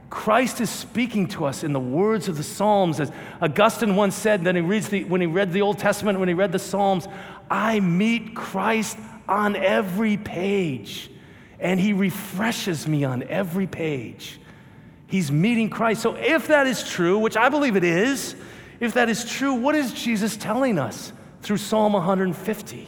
Christ 0.09 0.59
is 0.59 0.69
speaking 0.69 1.27
to 1.27 1.45
us 1.45 1.63
in 1.63 1.71
the 1.71 1.79
words 1.79 2.27
of 2.27 2.35
the 2.35 2.43
Psalms. 2.43 2.99
As 2.99 3.09
Augustine 3.41 3.95
once 3.95 4.15
said 4.15 4.43
that 4.43 4.55
he 4.55 4.59
reads 4.59 4.89
the, 4.89 5.05
when 5.05 5.21
he 5.21 5.27
read 5.27 5.53
the 5.53 5.61
Old 5.61 5.79
Testament, 5.79 6.19
when 6.19 6.27
he 6.27 6.33
read 6.33 6.51
the 6.51 6.59
Psalms, 6.59 7.07
I 7.49 7.79
meet 7.79 8.35
Christ 8.35 8.97
on 9.29 9.55
every 9.55 10.17
page, 10.17 11.09
and 11.57 11.79
he 11.79 11.93
refreshes 11.93 12.85
me 12.85 13.05
on 13.05 13.23
every 13.23 13.65
page. 13.65 14.41
He's 15.07 15.31
meeting 15.31 15.69
Christ. 15.69 16.01
So, 16.01 16.15
if 16.15 16.47
that 16.47 16.67
is 16.67 16.83
true, 16.83 17.17
which 17.17 17.37
I 17.37 17.47
believe 17.47 17.77
it 17.77 17.85
is, 17.85 18.35
if 18.79 18.93
that 18.93 19.09
is 19.09 19.25
true, 19.25 19.53
what 19.53 19.75
is 19.75 19.93
Jesus 19.93 20.37
telling 20.37 20.77
us 20.77 21.11
through 21.41 21.57
Psalm 21.57 21.93
150? 21.93 22.87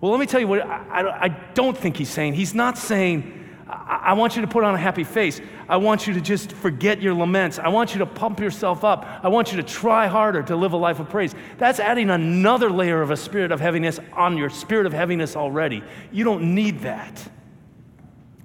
Well, 0.00 0.12
let 0.12 0.20
me 0.20 0.26
tell 0.26 0.40
you 0.40 0.46
what 0.46 0.62
I, 0.62 1.24
I, 1.24 1.28
don't 1.54 1.76
think 1.76 1.96
he's 1.96 2.08
saying. 2.08 2.34
He's 2.34 2.54
not 2.54 2.78
saying, 2.78 3.34
I 3.68 4.12
want 4.12 4.36
you 4.36 4.42
to 4.42 4.48
put 4.48 4.62
on 4.62 4.74
a 4.74 4.78
happy 4.78 5.04
face. 5.04 5.40
I 5.68 5.76
want 5.76 6.06
you 6.06 6.14
to 6.14 6.20
just 6.20 6.52
forget 6.52 7.02
your 7.02 7.14
laments. 7.14 7.58
I 7.58 7.68
want 7.68 7.94
you 7.94 7.98
to 7.98 8.06
pump 8.06 8.38
yourself 8.40 8.84
up. 8.84 9.06
I 9.22 9.28
want 9.28 9.50
you 9.50 9.56
to 9.56 9.62
try 9.62 10.06
harder 10.06 10.42
to 10.44 10.56
live 10.56 10.72
a 10.72 10.76
life 10.76 11.00
of 11.00 11.10
praise. 11.10 11.34
That's 11.58 11.80
adding 11.80 12.10
another 12.10 12.70
layer 12.70 13.02
of 13.02 13.10
a 13.10 13.16
spirit 13.16 13.50
of 13.50 13.60
heaviness 13.60 13.98
on 14.12 14.36
your 14.36 14.50
spirit 14.50 14.86
of 14.86 14.92
heaviness 14.92 15.36
already. 15.36 15.82
You 16.12 16.24
don't 16.24 16.54
need 16.54 16.80
that. 16.80 17.30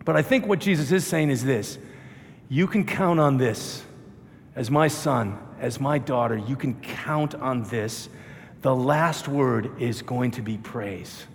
But 0.06 0.16
I 0.16 0.22
think 0.22 0.48
what 0.48 0.60
Jesus 0.60 0.92
is 0.92 1.06
saying 1.06 1.30
is 1.30 1.44
this 1.44 1.78
you 2.50 2.68
can 2.68 2.86
count 2.86 3.20
on 3.20 3.38
this 3.38 3.84
as 4.56 4.70
my 4.70 4.88
son, 4.88 5.38
as 5.64 5.80
my 5.80 5.98
daughter, 5.98 6.36
you 6.36 6.58
can 6.58 6.74
count 6.82 7.36
on 7.36 7.64
this. 7.64 8.10
The 8.64 8.76
last 8.76 9.30
word 9.30 9.82
is 9.82 10.02
going 10.02 10.32
to 10.32 10.42
be 10.42 10.58
praise. 10.58 11.26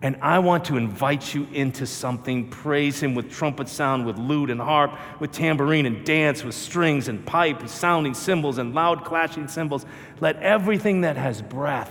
And 0.00 0.16
I 0.22 0.38
want 0.38 0.66
to 0.66 0.76
invite 0.76 1.34
you 1.34 1.48
into 1.52 1.84
something. 1.84 2.50
Praise 2.50 3.02
Him 3.02 3.16
with 3.16 3.32
trumpet 3.32 3.68
sound, 3.68 4.06
with 4.06 4.16
lute 4.16 4.48
and 4.48 4.60
harp, 4.60 4.92
with 5.18 5.32
tambourine 5.32 5.86
and 5.86 6.06
dance, 6.06 6.44
with 6.44 6.54
strings 6.54 7.08
and 7.08 7.26
pipe, 7.26 7.58
and 7.58 7.68
sounding 7.68 8.14
cymbals 8.14 8.58
and 8.58 8.74
loud 8.74 9.04
clashing 9.04 9.48
cymbals. 9.48 9.86
Let 10.20 10.36
everything 10.36 11.00
that 11.00 11.16
has 11.16 11.42
breath 11.42 11.90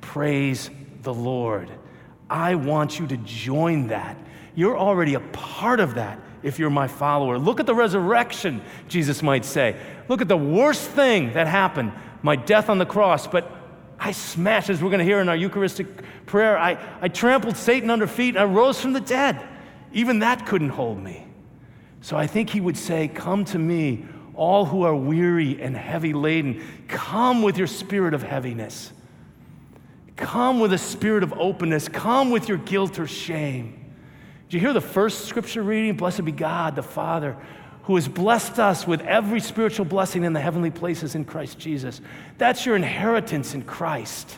praise 0.00 0.68
the 1.02 1.14
Lord. 1.14 1.70
I 2.28 2.56
want 2.56 2.98
you 2.98 3.06
to 3.06 3.16
join 3.18 3.86
that. 3.88 4.16
You're 4.56 4.76
already 4.76 5.14
a 5.14 5.20
part 5.20 5.78
of 5.78 5.94
that 5.94 6.18
if 6.42 6.58
you're 6.58 6.70
my 6.70 6.88
follower. 6.88 7.38
Look 7.38 7.60
at 7.60 7.66
the 7.66 7.74
resurrection, 7.74 8.62
Jesus 8.88 9.22
might 9.22 9.44
say. 9.44 9.76
Look 10.08 10.22
at 10.22 10.28
the 10.28 10.36
worst 10.36 10.88
thing 10.90 11.34
that 11.34 11.46
happened 11.46 11.92
my 12.22 12.36
death 12.36 12.68
on 12.68 12.78
the 12.78 12.86
cross, 12.86 13.26
but 13.26 13.50
I 13.98 14.12
smashed, 14.12 14.70
as 14.70 14.82
we're 14.82 14.90
going 14.90 15.00
to 15.00 15.04
hear 15.04 15.20
in 15.20 15.28
our 15.28 15.36
Eucharistic 15.36 15.86
prayer, 16.26 16.58
I, 16.58 16.78
I 17.00 17.08
trampled 17.08 17.56
Satan 17.56 17.90
under 17.90 18.06
feet 18.06 18.30
and 18.30 18.38
I 18.38 18.44
rose 18.44 18.80
from 18.80 18.92
the 18.92 19.00
dead. 19.00 19.46
Even 19.92 20.20
that 20.20 20.46
couldn't 20.46 20.70
hold 20.70 21.02
me. 21.02 21.26
So 22.00 22.16
I 22.16 22.26
think 22.26 22.50
he 22.50 22.60
would 22.60 22.76
say, 22.76 23.08
Come 23.08 23.44
to 23.46 23.58
me, 23.58 24.06
all 24.34 24.64
who 24.64 24.82
are 24.82 24.94
weary 24.94 25.60
and 25.60 25.76
heavy 25.76 26.12
laden. 26.12 26.62
Come 26.86 27.42
with 27.42 27.58
your 27.58 27.66
spirit 27.66 28.14
of 28.14 28.22
heaviness. 28.22 28.92
Come 30.16 30.60
with 30.60 30.72
a 30.72 30.78
spirit 30.78 31.22
of 31.22 31.32
openness. 31.34 31.88
Come 31.88 32.30
with 32.30 32.48
your 32.48 32.58
guilt 32.58 32.98
or 32.98 33.06
shame. 33.06 33.84
Did 34.48 34.54
you 34.54 34.60
hear 34.60 34.72
the 34.72 34.80
first 34.80 35.26
scripture 35.26 35.62
reading? 35.62 35.96
Blessed 35.96 36.24
be 36.24 36.32
God, 36.32 36.76
the 36.76 36.82
Father, 36.82 37.36
who 37.88 37.96
has 37.96 38.06
blessed 38.06 38.58
us 38.58 38.86
with 38.86 39.00
every 39.00 39.40
spiritual 39.40 39.86
blessing 39.86 40.22
in 40.22 40.34
the 40.34 40.40
heavenly 40.40 40.70
places 40.70 41.14
in 41.14 41.24
Christ 41.24 41.58
Jesus. 41.58 42.02
That's 42.36 42.66
your 42.66 42.76
inheritance 42.76 43.54
in 43.54 43.62
Christ. 43.62 44.36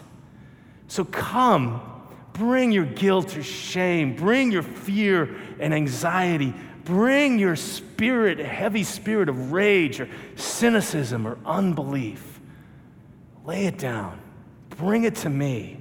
So 0.86 1.04
come, 1.04 1.82
bring 2.32 2.70
your 2.70 2.84
guilt 2.84 3.36
or 3.36 3.42
shame, 3.42 4.14
bring 4.14 4.52
your 4.52 4.62
fear 4.62 5.36
and 5.58 5.74
anxiety, 5.74 6.54
bring 6.84 7.40
your 7.40 7.56
spirit, 7.56 8.38
heavy 8.38 8.84
spirit 8.84 9.28
of 9.28 9.50
rage 9.50 9.98
or 9.98 10.08
cynicism 10.36 11.26
or 11.26 11.36
unbelief. 11.44 12.38
Lay 13.44 13.66
it 13.66 13.78
down, 13.78 14.20
bring 14.68 15.02
it 15.02 15.16
to 15.16 15.28
me. 15.28 15.76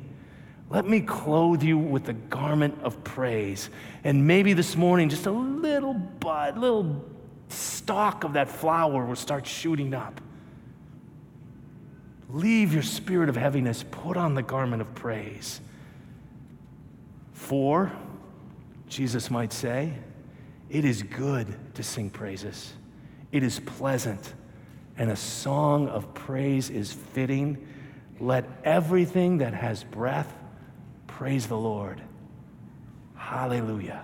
Let 0.72 0.88
me 0.88 1.02
clothe 1.02 1.62
you 1.62 1.78
with 1.78 2.06
the 2.06 2.14
garment 2.14 2.80
of 2.82 3.04
praise. 3.04 3.70
And 4.04 4.26
maybe 4.26 4.54
this 4.54 4.76
morning, 4.76 5.10
just 5.10 5.28
a 5.28 5.32
little 5.32 5.94
bud, 5.94 6.58
little 6.58 7.06
stalk 7.50 8.24
of 8.24 8.34
that 8.34 8.48
flower 8.50 9.06
will 9.06 9.16
start 9.16 9.46
shooting 9.46 9.94
up. 9.94 10.22
Leave 12.30 12.74
your 12.74 12.84
spirit 12.84 13.30
of 13.30 13.36
heaviness, 13.36 13.84
put 13.90 14.16
on 14.16 14.36
the 14.36 14.44
garment 14.44 14.82
of 14.82 14.94
praise. 14.96 15.62
For, 17.34 17.92
Jesus 18.88 19.32
might 19.32 19.52
say, 19.52 19.94
it 20.70 20.86
is 20.86 21.02
good 21.02 21.48
to 21.74 21.82
sing 21.82 22.12
praises, 22.12 22.74
it 23.32 23.42
is 23.42 23.60
pleasant, 23.60 24.34
and 24.98 25.10
a 25.10 25.16
song 25.16 25.88
of 25.88 26.14
praise 26.14 26.70
is 26.70 26.94
fitting. 26.94 27.68
Let 28.20 28.46
everything 28.64 29.38
that 29.38 29.54
has 29.54 29.84
breath 29.84 30.32
praise 31.08 31.48
the 31.48 31.58
Lord. 31.58 32.02
Hallelujah 33.16 34.04